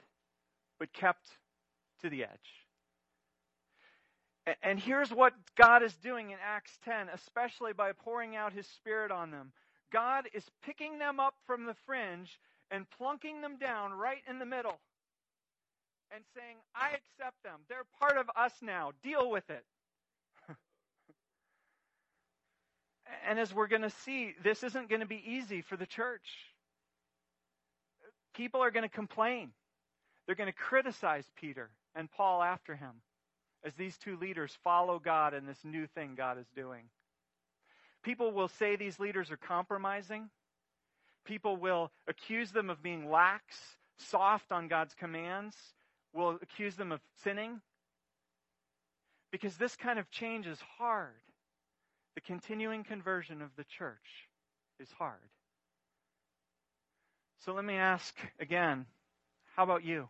but 0.79 0.93
kept 0.93 1.25
to 2.01 2.09
the 2.09 2.23
edge. 2.23 2.64
And 4.61 4.79
here's 4.79 5.11
what 5.11 5.33
God 5.55 5.81
is 5.81 5.95
doing 5.95 6.29
in 6.29 6.37
Acts 6.43 6.77
10, 6.85 7.09
especially 7.09 7.73
by 7.73 7.93
pouring 7.93 8.35
out 8.35 8.53
his 8.53 8.67
Spirit 8.67 9.11
on 9.11 9.31
them. 9.31 9.51
God 9.91 10.29
is 10.33 10.43
picking 10.63 10.99
them 10.99 11.19
up 11.19 11.33
from 11.47 11.65
the 11.65 11.73
fringe 11.85 12.39
and 12.69 12.85
plunking 12.91 13.41
them 13.41 13.57
down 13.57 13.93
right 13.93 14.21
in 14.29 14.37
the 14.37 14.45
middle 14.45 14.79
and 16.13 16.23
saying, 16.35 16.57
I 16.75 16.89
accept 16.89 17.41
them. 17.43 17.61
They're 17.69 17.85
part 17.99 18.17
of 18.17 18.29
us 18.35 18.53
now. 18.61 18.91
Deal 19.01 19.31
with 19.31 19.49
it. 19.49 19.65
and 23.27 23.39
as 23.39 23.51
we're 23.53 23.67
going 23.67 23.81
to 23.81 23.89
see, 23.89 24.35
this 24.43 24.61
isn't 24.63 24.89
going 24.89 25.01
to 25.01 25.07
be 25.07 25.23
easy 25.25 25.61
for 25.61 25.75
the 25.75 25.87
church. 25.87 26.27
People 28.35 28.61
are 28.61 28.71
going 28.71 28.87
to 28.87 28.89
complain. 28.89 29.51
They're 30.25 30.35
going 30.35 30.51
to 30.51 30.53
criticize 30.53 31.25
Peter 31.35 31.71
and 31.95 32.11
Paul 32.11 32.43
after 32.43 32.75
him 32.75 33.01
as 33.65 33.73
these 33.73 33.97
two 33.97 34.15
leaders 34.17 34.55
follow 34.63 34.99
God 34.99 35.33
in 35.33 35.45
this 35.45 35.57
new 35.63 35.87
thing 35.87 36.13
God 36.15 36.37
is 36.37 36.47
doing. 36.55 36.83
People 38.03 38.31
will 38.31 38.47
say 38.47 38.75
these 38.75 38.99
leaders 38.99 39.31
are 39.31 39.37
compromising. 39.37 40.29
People 41.25 41.57
will 41.57 41.91
accuse 42.07 42.51
them 42.51 42.69
of 42.69 42.83
being 42.83 43.09
lax, 43.09 43.57
soft 43.97 44.51
on 44.51 44.67
God's 44.67 44.93
commands, 44.93 45.55
will 46.13 46.37
accuse 46.41 46.75
them 46.75 46.91
of 46.91 46.99
sinning. 47.23 47.61
Because 49.31 49.57
this 49.57 49.75
kind 49.75 49.97
of 49.97 50.11
change 50.11 50.45
is 50.45 50.59
hard. 50.77 51.09
The 52.13 52.21
continuing 52.21 52.83
conversion 52.83 53.41
of 53.41 53.49
the 53.57 53.63
church 53.63 54.29
is 54.79 54.89
hard. 54.97 55.17
So 57.43 57.53
let 57.53 57.65
me 57.65 57.75
ask 57.75 58.15
again 58.39 58.85
how 59.55 59.63
about 59.63 59.83
you? 59.83 60.09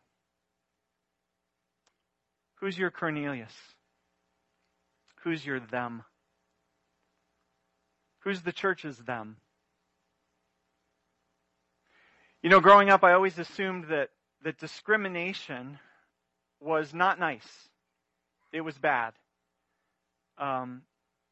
Who's 2.65 2.79
your 2.79 2.89
Cornelius? 2.89 3.53
Who's 5.21 5.45
your 5.45 5.59
them? 5.59 6.01
Who's 8.21 8.41
the 8.41 8.51
church's 8.51 8.97
them? 8.97 9.37
You 12.41 12.49
know, 12.49 12.59
growing 12.59 12.89
up, 12.89 13.03
I 13.03 13.13
always 13.13 13.37
assumed 13.37 13.89
that, 13.89 14.09
that 14.43 14.57
discrimination 14.57 15.77
was 16.59 16.91
not 16.91 17.19
nice. 17.19 17.47
It 18.51 18.61
was 18.61 18.79
bad. 18.79 19.13
Um, 20.39 20.81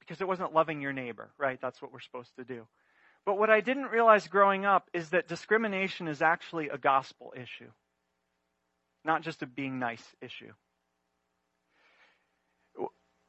because 0.02 0.22
it 0.22 0.28
wasn't 0.28 0.54
loving 0.54 0.82
your 0.82 0.94
neighbor, 0.94 1.32
right? 1.40 1.58
That's 1.60 1.82
what 1.82 1.92
we're 1.92 2.00
supposed 2.00 2.36
to 2.36 2.44
do. 2.44 2.68
But 3.26 3.40
what 3.40 3.50
I 3.50 3.60
didn't 3.62 3.86
realize 3.86 4.28
growing 4.28 4.66
up 4.66 4.88
is 4.94 5.10
that 5.10 5.28
discrimination 5.28 6.08
is 6.08 6.22
actually 6.22 6.70
a 6.70 6.78
gospel 6.78 7.34
issue, 7.36 7.72
not 9.04 9.24
just 9.24 9.42
a 9.42 9.48
being 9.48 9.80
nice 9.80 10.06
issue. 10.22 10.54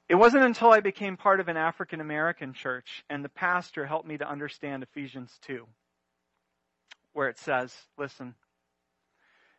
It 0.09 0.17
wasn't 0.17 0.45
until 0.45 0.71
I 0.71 0.81
became 0.81 1.17
part 1.17 1.41
of 1.41 1.49
an 1.49 1.57
African 1.57 2.01
American 2.01 2.53
church 2.53 3.05
and 3.09 3.25
the 3.25 3.31
pastor 3.31 3.87
helped 3.87 4.07
me 4.07 4.19
to 4.19 4.29
understand 4.29 4.83
Ephesians 4.83 5.39
2, 5.43 5.67
where 7.15 7.29
it 7.29 7.39
says, 7.39 7.75
listen, 7.97 8.35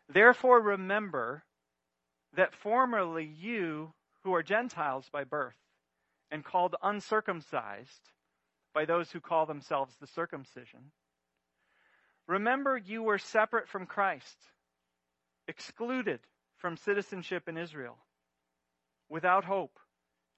therefore 0.07 0.61
remember 0.61 1.43
that 2.35 2.53
formerly 2.53 3.25
you 3.25 3.93
who 4.23 4.35
are 4.35 4.43
Gentiles 4.43 5.09
by 5.11 5.23
birth 5.23 5.55
and 6.29 6.45
called 6.45 6.75
uncircumcised 6.83 8.11
by 8.73 8.85
those 8.85 9.11
who 9.11 9.19
call 9.19 9.47
themselves 9.47 9.95
the 9.99 10.07
circumcision, 10.07 10.91
remember 12.27 12.77
you 12.77 13.01
were 13.01 13.17
separate 13.17 13.67
from 13.67 13.87
Christ, 13.87 14.37
excluded 15.47 16.19
from 16.57 16.77
citizenship 16.77 17.47
in 17.47 17.57
Israel, 17.57 17.97
without 19.09 19.45
hope 19.45 19.79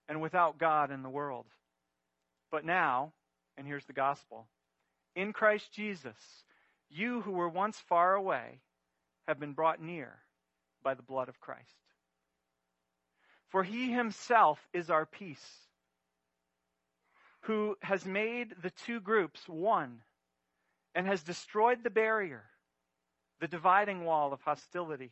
and 0.08 0.22
without 0.22 0.58
God 0.58 0.92
in 0.92 1.04
the 1.04 1.10
world. 1.10 1.46
But 2.52 2.66
now, 2.66 3.14
and 3.58 3.68
here's 3.68 3.86
the 3.86 3.94
gospel 3.94 4.48
in 5.16 5.34
Christ 5.34 5.72
Jesus, 5.72 6.16
you 6.90 7.22
who 7.22 7.32
were 7.32 7.50
once 7.50 7.80
far 7.80 8.14
away 8.14 8.60
have 9.28 9.40
been 9.40 9.54
brought 9.54 9.82
near 9.82 10.14
by 10.84 10.94
the 10.94 11.02
blood 11.02 11.28
of 11.28 11.40
Christ. 11.40 11.76
For 13.50 13.64
he 13.64 13.92
himself 13.92 14.60
is 14.74 14.90
our 14.90 15.06
peace, 15.06 15.46
who 17.42 17.76
has 17.82 18.06
made 18.06 18.54
the 18.62 18.70
two 18.70 19.00
groups 19.00 19.42
one 19.48 20.02
and 20.94 21.08
has 21.08 21.24
destroyed 21.24 21.84
the 21.84 21.90
barrier, 21.90 22.44
the 23.40 23.48
dividing 23.48 24.04
wall 24.06 24.34
of 24.34 24.42
hostility 24.42 25.12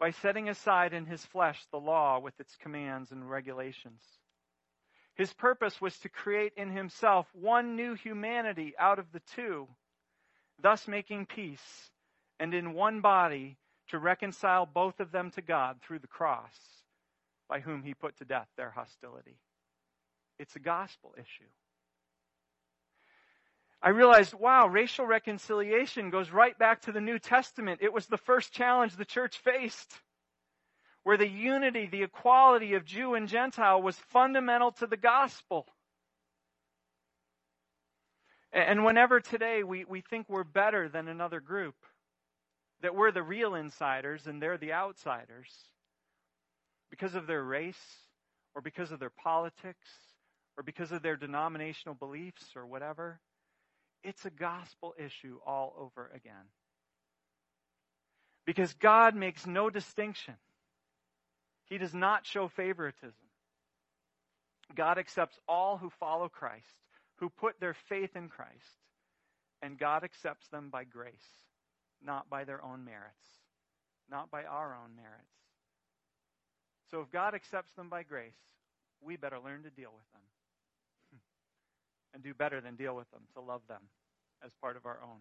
by 0.00 0.10
setting 0.10 0.48
aside 0.48 0.94
in 0.94 1.04
his 1.04 1.24
flesh 1.26 1.62
the 1.70 1.78
law 1.78 2.18
with 2.18 2.40
its 2.40 2.56
commands 2.56 3.12
and 3.12 3.30
regulations. 3.30 4.02
His 5.14 5.32
purpose 5.34 5.78
was 5.80 5.96
to 5.98 6.08
create 6.08 6.54
in 6.56 6.70
himself 6.70 7.26
one 7.34 7.76
new 7.76 7.94
humanity 7.94 8.72
out 8.78 8.98
of 8.98 9.12
the 9.12 9.20
two, 9.36 9.68
thus 10.62 10.88
making 10.88 11.26
peace, 11.26 11.90
and 12.38 12.54
in 12.54 12.72
one 12.72 13.02
body 13.02 13.58
to 13.88 13.98
reconcile 13.98 14.64
both 14.64 14.98
of 15.00 15.12
them 15.12 15.30
to 15.32 15.42
God 15.42 15.76
through 15.82 15.98
the 15.98 16.06
cross, 16.06 16.56
by 17.46 17.60
whom 17.60 17.82
he 17.82 17.92
put 17.92 18.16
to 18.18 18.24
death 18.24 18.48
their 18.56 18.70
hostility. 18.70 19.36
It's 20.38 20.56
a 20.56 20.60
gospel 20.60 21.14
issue. 21.18 21.50
I 23.82 23.90
realized, 23.90 24.34
wow, 24.34 24.66
racial 24.66 25.06
reconciliation 25.06 26.10
goes 26.10 26.30
right 26.30 26.58
back 26.58 26.82
to 26.82 26.92
the 26.92 27.00
New 27.00 27.18
Testament. 27.18 27.80
It 27.82 27.92
was 27.92 28.06
the 28.06 28.18
first 28.18 28.52
challenge 28.52 28.94
the 28.94 29.06
church 29.06 29.38
faced, 29.38 29.90
where 31.02 31.16
the 31.16 31.28
unity, 31.28 31.88
the 31.90 32.02
equality 32.02 32.74
of 32.74 32.84
Jew 32.84 33.14
and 33.14 33.26
Gentile 33.26 33.80
was 33.80 33.96
fundamental 33.96 34.72
to 34.72 34.86
the 34.86 34.98
gospel. 34.98 35.66
And 38.52 38.84
whenever 38.84 39.20
today 39.20 39.62
we, 39.62 39.84
we 39.84 40.02
think 40.02 40.28
we're 40.28 40.44
better 40.44 40.88
than 40.88 41.08
another 41.08 41.40
group, 41.40 41.76
that 42.82 42.94
we're 42.94 43.12
the 43.12 43.22
real 43.22 43.54
insiders 43.54 44.26
and 44.26 44.42
they're 44.42 44.58
the 44.58 44.74
outsiders, 44.74 45.48
because 46.90 47.14
of 47.14 47.26
their 47.26 47.42
race, 47.42 47.80
or 48.54 48.60
because 48.60 48.92
of 48.92 48.98
their 48.98 49.10
politics, 49.10 49.88
or 50.58 50.64
because 50.64 50.92
of 50.92 51.00
their 51.00 51.16
denominational 51.16 51.94
beliefs, 51.94 52.44
or 52.56 52.66
whatever, 52.66 53.20
it's 54.02 54.24
a 54.24 54.30
gospel 54.30 54.94
issue 54.98 55.38
all 55.46 55.74
over 55.78 56.10
again. 56.14 56.48
Because 58.46 58.72
God 58.74 59.14
makes 59.14 59.46
no 59.46 59.70
distinction. 59.70 60.34
He 61.66 61.78
does 61.78 61.94
not 61.94 62.26
show 62.26 62.48
favoritism. 62.48 63.14
God 64.74 64.98
accepts 64.98 65.38
all 65.48 65.76
who 65.76 65.90
follow 66.00 66.28
Christ, 66.28 66.66
who 67.16 67.28
put 67.28 67.60
their 67.60 67.74
faith 67.88 68.16
in 68.16 68.28
Christ, 68.28 68.78
and 69.62 69.78
God 69.78 70.04
accepts 70.04 70.48
them 70.48 70.70
by 70.70 70.84
grace, 70.84 71.12
not 72.04 72.30
by 72.30 72.44
their 72.44 72.64
own 72.64 72.84
merits, 72.84 73.24
not 74.10 74.30
by 74.30 74.44
our 74.44 74.74
own 74.74 74.96
merits. 74.96 75.34
So 76.90 77.00
if 77.00 77.10
God 77.10 77.34
accepts 77.34 77.72
them 77.74 77.88
by 77.88 78.02
grace, 78.02 78.38
we 79.00 79.16
better 79.16 79.38
learn 79.38 79.62
to 79.64 79.70
deal 79.70 79.92
with 79.94 80.10
them 80.12 80.22
and 82.14 82.22
do 82.22 82.34
better 82.34 82.60
than 82.60 82.76
deal 82.76 82.94
with 82.96 83.10
them, 83.10 83.20
to 83.34 83.40
love 83.40 83.62
them 83.68 83.82
as 84.44 84.50
part 84.60 84.76
of 84.76 84.86
our 84.86 84.98
own. 85.02 85.18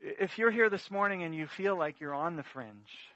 If 0.00 0.38
you're 0.38 0.50
here 0.50 0.68
this 0.68 0.90
morning 0.90 1.22
and 1.22 1.34
you 1.34 1.46
feel 1.46 1.76
like 1.76 2.00
you're 2.00 2.14
on 2.14 2.36
the 2.36 2.42
fringe, 2.42 3.10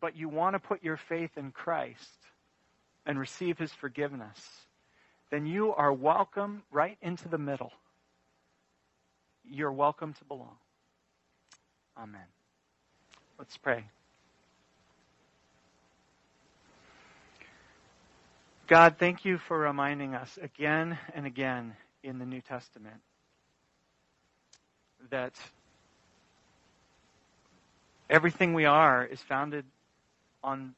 but 0.00 0.16
you 0.16 0.28
want 0.28 0.54
to 0.54 0.60
put 0.60 0.82
your 0.82 0.96
faith 0.96 1.30
in 1.36 1.50
Christ 1.50 2.18
and 3.06 3.18
receive 3.18 3.58
his 3.58 3.72
forgiveness, 3.72 4.38
then 5.30 5.46
you 5.46 5.74
are 5.74 5.92
welcome 5.92 6.62
right 6.70 6.96
into 7.02 7.28
the 7.28 7.38
middle. 7.38 7.72
You're 9.44 9.72
welcome 9.72 10.14
to 10.14 10.24
belong. 10.24 10.56
Amen. 11.98 12.26
Let's 13.38 13.56
pray. 13.56 13.84
God, 18.66 18.96
thank 18.98 19.26
you 19.26 19.36
for 19.36 19.58
reminding 19.58 20.14
us 20.14 20.38
again 20.40 20.96
and 21.14 21.26
again 21.26 21.76
in 22.02 22.18
the 22.18 22.24
New 22.24 22.40
Testament 22.40 22.96
that 25.10 25.34
everything 28.08 28.54
we 28.54 28.64
are 28.64 29.04
is 29.04 29.20
founded 29.20 29.66
on 30.42 30.74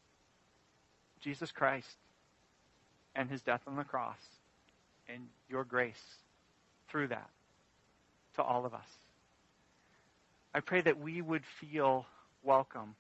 Jesus 1.21 1.53
Christ 1.53 1.97
and 3.15 3.31
his 3.31 3.41
death 3.43 3.63
on 3.69 3.77
the 3.77 3.85
cross 3.85 4.19
and 5.09 5.29
your 5.49 5.63
grace 5.63 6.03
through 6.89 7.07
that 7.09 7.31
to 8.35 8.43
all 8.43 8.67
of 8.67 8.75
us. 8.75 8.89
I 10.53 10.59
pray 10.59 10.81
that 10.81 10.99
we 10.99 11.23
would 11.23 11.45
feel 11.61 12.05
welcome, 12.43 12.97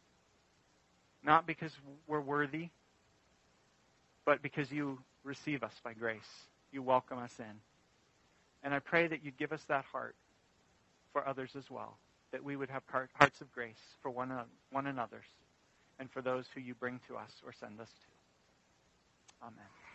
not 1.24 1.44
because 1.44 1.72
we're 2.06 2.20
worthy, 2.20 2.68
but 4.26 4.42
because 4.42 4.72
you 4.72 5.00
receive 5.24 5.64
us 5.64 5.74
by 5.84 5.94
grace. 5.94 6.46
You 6.72 6.82
welcome 6.82 7.18
us 7.18 7.34
in. 7.40 7.60
And 8.64 8.74
I 8.74 8.80
pray 8.80 9.08
that 9.08 9.24
you'd 9.24 9.38
give 9.38 9.52
us 9.52 9.64
that 9.68 9.86
heart 9.86 10.16
for 11.12 11.26
others 11.26 11.52
as 11.56 11.70
well, 11.70 11.98
that 12.32 12.44
we 12.44 12.56
would 12.56 12.70
have 12.70 12.82
hearts 13.14 13.40
of 13.40 13.52
grace 13.52 13.80
for 14.02 14.10
one, 14.10 14.32
uh, 14.32 14.44
one 14.72 14.86
another's 14.88 15.26
and 15.98 16.10
for 16.10 16.22
those 16.22 16.46
who 16.54 16.60
you 16.60 16.74
bring 16.74 17.00
to 17.08 17.16
us 17.16 17.32
or 17.46 17.52
send 17.52 17.80
us 17.80 17.88
to. 17.88 18.26
Amen. 19.46 19.85